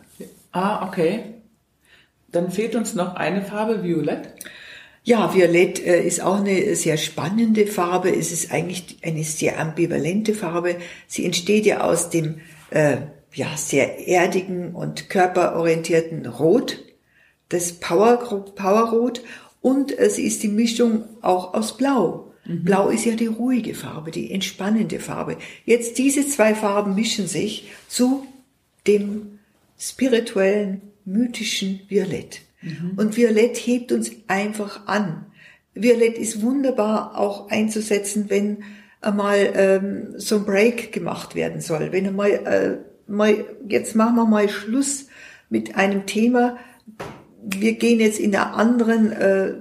Ah, 0.52 0.86
okay. 0.86 1.34
Dann 2.30 2.50
fehlt 2.50 2.74
uns 2.74 2.94
noch 2.94 3.14
eine 3.16 3.42
Farbe, 3.42 3.82
Violett. 3.82 4.28
Ja, 5.02 5.34
Violett 5.34 5.84
äh, 5.84 6.02
ist 6.02 6.20
auch 6.20 6.40
eine 6.40 6.76
sehr 6.76 6.98
spannende 6.98 7.66
Farbe. 7.66 8.14
Es 8.14 8.30
ist 8.30 8.52
eigentlich 8.52 8.98
eine 9.02 9.24
sehr 9.24 9.58
ambivalente 9.58 10.34
Farbe. 10.34 10.76
Sie 11.06 11.24
entsteht 11.24 11.64
ja 11.64 11.80
aus 11.80 12.10
dem 12.10 12.40
äh, 12.70 12.98
ja 13.32 13.46
sehr 13.56 14.06
erdigen 14.06 14.74
und 14.74 15.08
körperorientierten 15.08 16.26
Rot, 16.26 16.84
das 17.48 17.72
Power 17.72 18.18
Powerrot 18.54 19.22
Und 19.60 19.94
sie 20.08 20.26
ist 20.26 20.42
die 20.42 20.48
Mischung 20.48 21.04
auch 21.20 21.54
aus 21.54 21.76
Blau. 21.76 22.32
Mhm. 22.44 22.64
Blau 22.64 22.88
ist 22.88 23.04
ja 23.04 23.14
die 23.14 23.26
ruhige 23.26 23.74
Farbe, 23.74 24.10
die 24.10 24.30
entspannende 24.30 25.00
Farbe. 25.00 25.36
Jetzt 25.64 25.98
diese 25.98 26.26
zwei 26.26 26.54
Farben 26.54 26.94
mischen 26.94 27.26
sich 27.26 27.70
zu 27.88 28.26
dem 28.86 29.38
spirituellen, 29.78 30.80
mythischen 31.04 31.80
Violett. 31.88 32.42
Mhm. 32.62 32.92
Und 32.96 33.16
Violett 33.16 33.56
hebt 33.56 33.92
uns 33.92 34.10
einfach 34.26 34.86
an. 34.86 35.26
Violett 35.74 36.18
ist 36.18 36.42
wunderbar 36.42 37.16
auch 37.16 37.50
einzusetzen, 37.50 38.26
wenn 38.28 38.64
einmal 39.00 39.52
ähm, 39.54 40.14
so 40.16 40.36
ein 40.36 40.44
Break 40.44 40.92
gemacht 40.92 41.34
werden 41.34 41.60
soll. 41.60 41.92
Wenn 41.92 42.06
einmal, 42.06 42.30
äh, 42.30 43.10
mal, 43.10 43.44
jetzt 43.68 43.94
machen 43.94 44.16
wir 44.16 44.26
mal 44.26 44.48
Schluss 44.48 45.06
mit 45.50 45.76
einem 45.76 46.06
Thema. 46.06 46.56
Wir 47.42 47.74
gehen 47.74 48.00
jetzt 48.00 48.18
in 48.18 48.34
ein 48.34 48.42
anderen, 48.42 49.12
äh, 49.12 49.54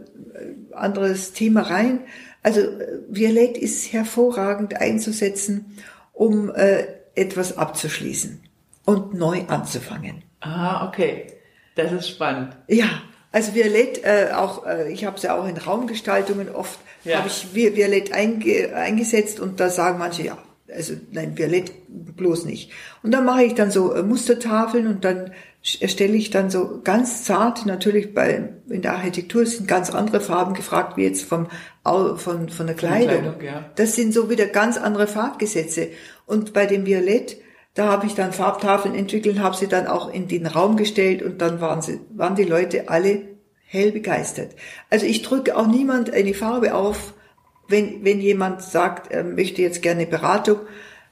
anderes 0.72 1.34
Thema 1.34 1.62
rein. 1.62 2.02
Also 2.44 2.62
Violett 3.10 3.58
ist 3.58 3.92
hervorragend 3.92 4.80
einzusetzen, 4.80 5.78
um 6.14 6.50
äh, 6.54 6.86
etwas 7.16 7.58
abzuschließen 7.58 8.42
und 8.86 9.14
neu 9.14 9.44
anzufangen. 9.48 10.24
Ah, 10.40 10.88
okay. 10.88 11.34
Das 11.76 11.92
ist 11.92 12.10
spannend. 12.10 12.56
Ja, 12.68 12.88
also 13.32 13.54
Violett, 13.54 14.04
äh, 14.04 14.30
auch 14.34 14.66
äh, 14.66 14.92
ich 14.92 15.06
habe 15.06 15.18
es 15.18 15.24
ja 15.24 15.38
auch 15.38 15.48
in 15.48 15.58
Raumgestaltungen 15.58 16.50
oft, 16.50 16.80
ja. 17.04 17.20
habe 17.20 17.28
ich 17.28 17.54
Violett 17.54 18.14
einge, 18.14 18.76
eingesetzt 18.76 19.40
und 19.40 19.60
da 19.60 19.70
sagen 19.70 20.00
manche, 20.00 20.24
ja, 20.24 20.38
also 20.74 20.94
nein, 21.12 21.38
Violett 21.38 21.72
bloß 21.88 22.46
nicht. 22.46 22.72
Und 23.04 23.12
dann 23.12 23.26
mache 23.26 23.44
ich 23.44 23.54
dann 23.54 23.72
so 23.72 23.94
äh, 23.94 24.04
Mustertafeln 24.04 24.88
und 24.88 25.06
dann 25.06 25.32
erstelle 25.80 26.16
ich 26.16 26.30
dann 26.30 26.50
so 26.50 26.80
ganz 26.84 27.24
zart, 27.24 27.66
natürlich 27.66 28.14
bei, 28.14 28.50
in 28.70 28.82
der 28.82 28.94
Architektur 28.94 29.46
sind 29.46 29.68
ganz 29.68 29.90
andere 29.90 30.22
Farben 30.22 30.54
gefragt, 30.54 30.98
wie 30.98 31.04
jetzt 31.04 31.26
vom, 31.26 31.48
von, 31.84 32.50
von 32.50 32.68
der 32.68 32.76
Kleidung. 32.76 33.22
Kleidung 33.22 33.42
ja. 33.42 33.70
Das 33.76 33.96
sind 33.96 34.14
so 34.14 34.30
wieder 34.30 34.46
ganz 34.46 34.78
andere 34.78 35.08
Farbgesetze. 35.08 35.90
Und 36.26 36.54
bei 36.54 36.66
dem 36.66 36.86
Violett, 36.86 37.38
da 37.74 37.88
habe 37.88 38.08
ich 38.08 38.16
dann 38.16 38.34
Farbtafeln 38.34 38.96
entwickelt, 38.96 39.40
habe 39.40 39.56
sie 39.56 39.68
dann 39.68 39.88
auch 39.88 40.12
in 40.12 40.28
den 40.28 40.48
Raum 40.48 40.78
gestellt 40.78 41.22
und 41.22 41.42
dann 41.42 41.60
waren 41.60 41.82
sie, 41.82 42.00
waren 42.16 42.36
die 42.36 42.44
Leute 42.44 42.90
alle 42.90 43.22
hell 43.66 43.92
begeistert. 43.92 44.56
Also 44.90 45.06
ich 45.06 45.22
drücke 45.22 45.58
auch 45.58 45.68
niemand 45.68 46.12
eine 46.12 46.34
Farbe 46.34 46.74
auf, 46.74 47.14
wenn, 47.68 48.06
wenn 48.06 48.22
jemand 48.22 48.62
sagt, 48.62 49.12
er 49.12 49.26
möchte 49.26 49.62
jetzt 49.62 49.82
gerne 49.82 50.06
Beratung 50.06 50.60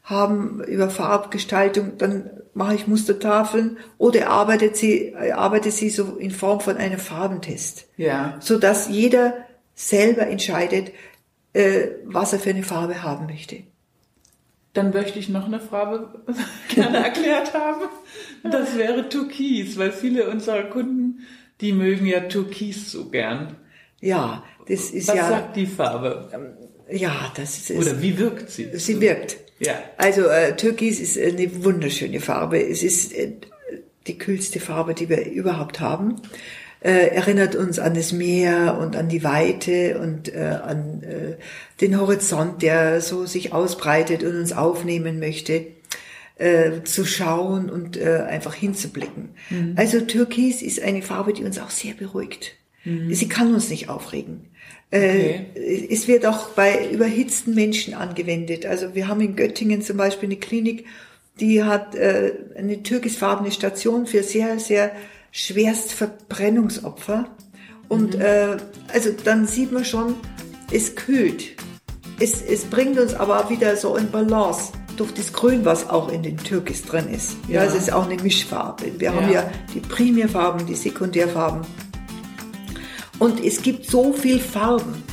haben 0.06 0.64
über 0.64 0.90
Farbgestaltung, 0.90 1.98
dann 1.98 2.30
mache 2.54 2.76
ich 2.76 2.88
Mustertafeln 2.88 3.78
oder 3.98 4.30
arbeitet 4.30 4.78
sie, 4.78 5.16
arbeitet 5.16 5.74
sie 5.74 5.90
so 5.90 6.16
in 6.16 6.32
Form 6.32 6.62
von 6.62 6.78
einem 6.78 7.00
Farbentest. 7.00 7.88
Ja. 7.98 8.38
So 8.40 8.58
dass 8.58 8.88
jeder 8.88 9.34
selber 9.74 10.28
entscheidet, 10.28 10.92
äh, 11.54 11.88
was 12.06 12.34
er 12.34 12.40
für 12.40 12.52
eine 12.52 12.64
Farbe 12.64 13.04
haben 13.04 13.26
möchte. 13.26 13.64
Dann 14.74 14.92
möchte 14.92 15.20
ich 15.20 15.28
noch 15.30 15.46
eine 15.46 15.60
Farbe 15.60 16.24
gerne 16.74 16.98
erklärt 16.98 17.54
haben. 17.54 17.86
Das 18.44 18.78
wäre 18.78 19.10
Türkis, 19.10 19.78
weil 19.78 19.92
viele 19.92 20.30
unserer 20.30 20.64
Kunden, 20.64 21.22
die 21.62 21.74
mögen 21.74 22.06
ja 22.06 22.22
Türkis 22.22 22.92
so 22.92 23.10
gern. 23.10 23.56
Ja, 24.02 24.44
das 24.68 24.92
ist 24.92 25.08
Was 25.08 25.16
ja. 25.16 25.22
Was 25.24 25.30
sagt 25.30 25.56
die 25.56 25.66
Farbe? 25.66 26.30
Ähm, 26.32 26.54
ja, 26.90 27.32
das 27.36 27.70
ist. 27.70 27.72
Oder 27.72 28.02
wie 28.02 28.20
wirkt 28.20 28.52
sie? 28.52 28.70
Sie 28.78 29.02
wirkt. 29.02 29.38
Ja. 29.60 29.74
Also 29.98 30.28
äh, 30.28 30.56
Türkis 30.56 31.00
ist 31.00 31.18
eine 31.18 31.64
wunderschöne 31.64 32.20
Farbe. 32.20 32.62
Es 32.62 32.84
ist 32.84 33.14
äh, 33.14 33.34
die 34.08 34.18
kühlste 34.18 34.60
Farbe, 34.60 34.94
die 34.94 35.10
wir 35.10 35.26
überhaupt 35.26 35.80
haben 35.80 36.22
äh, 36.86 37.08
erinnert 37.08 37.56
uns 37.56 37.80
an 37.80 37.96
das 37.96 38.12
Meer 38.12 38.78
und 38.80 38.96
an 38.96 39.10
die 39.10 39.24
Weite 39.24 40.00
und 40.00 40.32
äh, 40.32 40.60
an 40.64 41.02
äh, 41.02 41.36
den 41.82 42.00
Horizont, 42.00 42.62
der 42.62 43.02
so 43.02 43.26
sich 43.26 43.54
ausbreitet 43.54 44.24
und 44.24 44.38
uns 44.38 44.54
aufnehmen 44.54 45.18
möchte, 45.18 45.66
äh, 46.36 46.84
zu 46.84 47.04
schauen 47.06 47.72
und 47.72 47.98
äh, 47.98 48.26
einfach 48.30 48.54
hinzublicken. 48.54 49.30
Mhm. 49.50 49.74
Also 49.78 50.00
Türkis 50.02 50.62
ist 50.62 50.80
eine 50.80 51.02
Farbe, 51.02 51.34
die 51.34 51.44
uns 51.44 51.58
auch 51.58 51.72
sehr 51.72 51.96
beruhigt. 51.96 52.56
Mhm. 52.86 53.14
Sie 53.14 53.28
kann 53.28 53.54
uns 53.54 53.70
nicht 53.70 53.90
aufregen. 53.90 54.50
Äh, 54.92 54.98
okay. 54.98 55.46
Äh, 55.56 55.88
es 55.92 56.08
wird 56.08 56.26
auch 56.26 56.50
bei 56.50 56.90
überhitzten 56.90 57.54
Menschen 57.54 57.94
angewendet. 57.94 58.66
Also 58.66 58.96
wir 58.96 59.08
haben 59.08 59.22
in 59.22 59.36
Göttingen 59.36 59.82
zum 59.82 59.98
Beispiel 59.98 60.30
eine 60.30 60.38
Klinik, 60.38 60.86
die 61.40 61.64
hat 61.64 61.96
äh, 61.96 62.32
eine 62.56 62.82
türkisfarbene 62.84 63.52
Station 63.52 64.08
für 64.08 64.24
sehr, 64.24 64.60
sehr 64.60 64.92
Schwerstverbrennungsopfer. 65.32 67.28
Und 67.90 68.16
mhm. 68.16 68.22
äh, 68.22 68.58
also 68.94 69.10
dann 69.24 69.48
sieht 69.48 69.72
man 69.72 69.84
schon, 69.84 70.16
es 70.72 70.96
kühlt. 70.96 71.56
Es, 72.20 72.42
es 72.42 72.64
bringt 72.64 72.98
uns 72.98 73.14
aber 73.14 73.50
wieder 73.50 73.76
so 73.76 73.98
in 73.98 74.10
Balance 74.10 74.72
durch 74.96 75.12
das 75.14 75.34
Grün, 75.34 75.66
was 75.66 75.90
auch 75.90 76.10
in 76.10 76.24
den 76.24 76.38
Türkis 76.38 76.84
drin 76.84 77.10
ist. 77.10 77.36
Ja, 77.50 77.64
ja 77.64 77.70
es 77.70 77.76
ist 77.76 77.92
auch 77.92 78.10
eine 78.10 78.22
Mischfarbe. 78.22 78.86
Wir 78.98 79.10
ja. 79.10 79.14
haben 79.14 79.32
ja 79.32 79.52
die 79.74 79.82
Primärfarben, 79.82 80.66
die 80.66 80.76
Sekundärfarben. 80.76 81.62
Und 83.20 83.44
es 83.44 83.62
gibt 83.62 83.86
so 83.90 84.14
viel 84.14 84.40
Farben. 84.40 85.04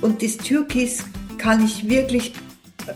Und 0.00 0.22
das 0.22 0.36
Türkis 0.36 1.04
kann 1.38 1.64
ich 1.64 1.88
wirklich 1.88 2.34
äh, 2.86 2.92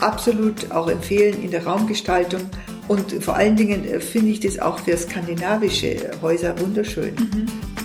absolut 0.00 0.70
auch 0.70 0.88
empfehlen 0.88 1.42
in 1.42 1.50
der 1.50 1.64
Raumgestaltung. 1.64 2.42
Und 2.86 3.12
vor 3.22 3.36
allen 3.36 3.56
Dingen 3.56 3.84
äh, 3.84 4.00
finde 4.00 4.30
ich 4.30 4.40
das 4.40 4.58
auch 4.58 4.78
für 4.78 4.96
skandinavische 4.96 6.10
Häuser 6.22 6.58
wunderschön. 6.60 7.14
Mhm. 7.14 7.83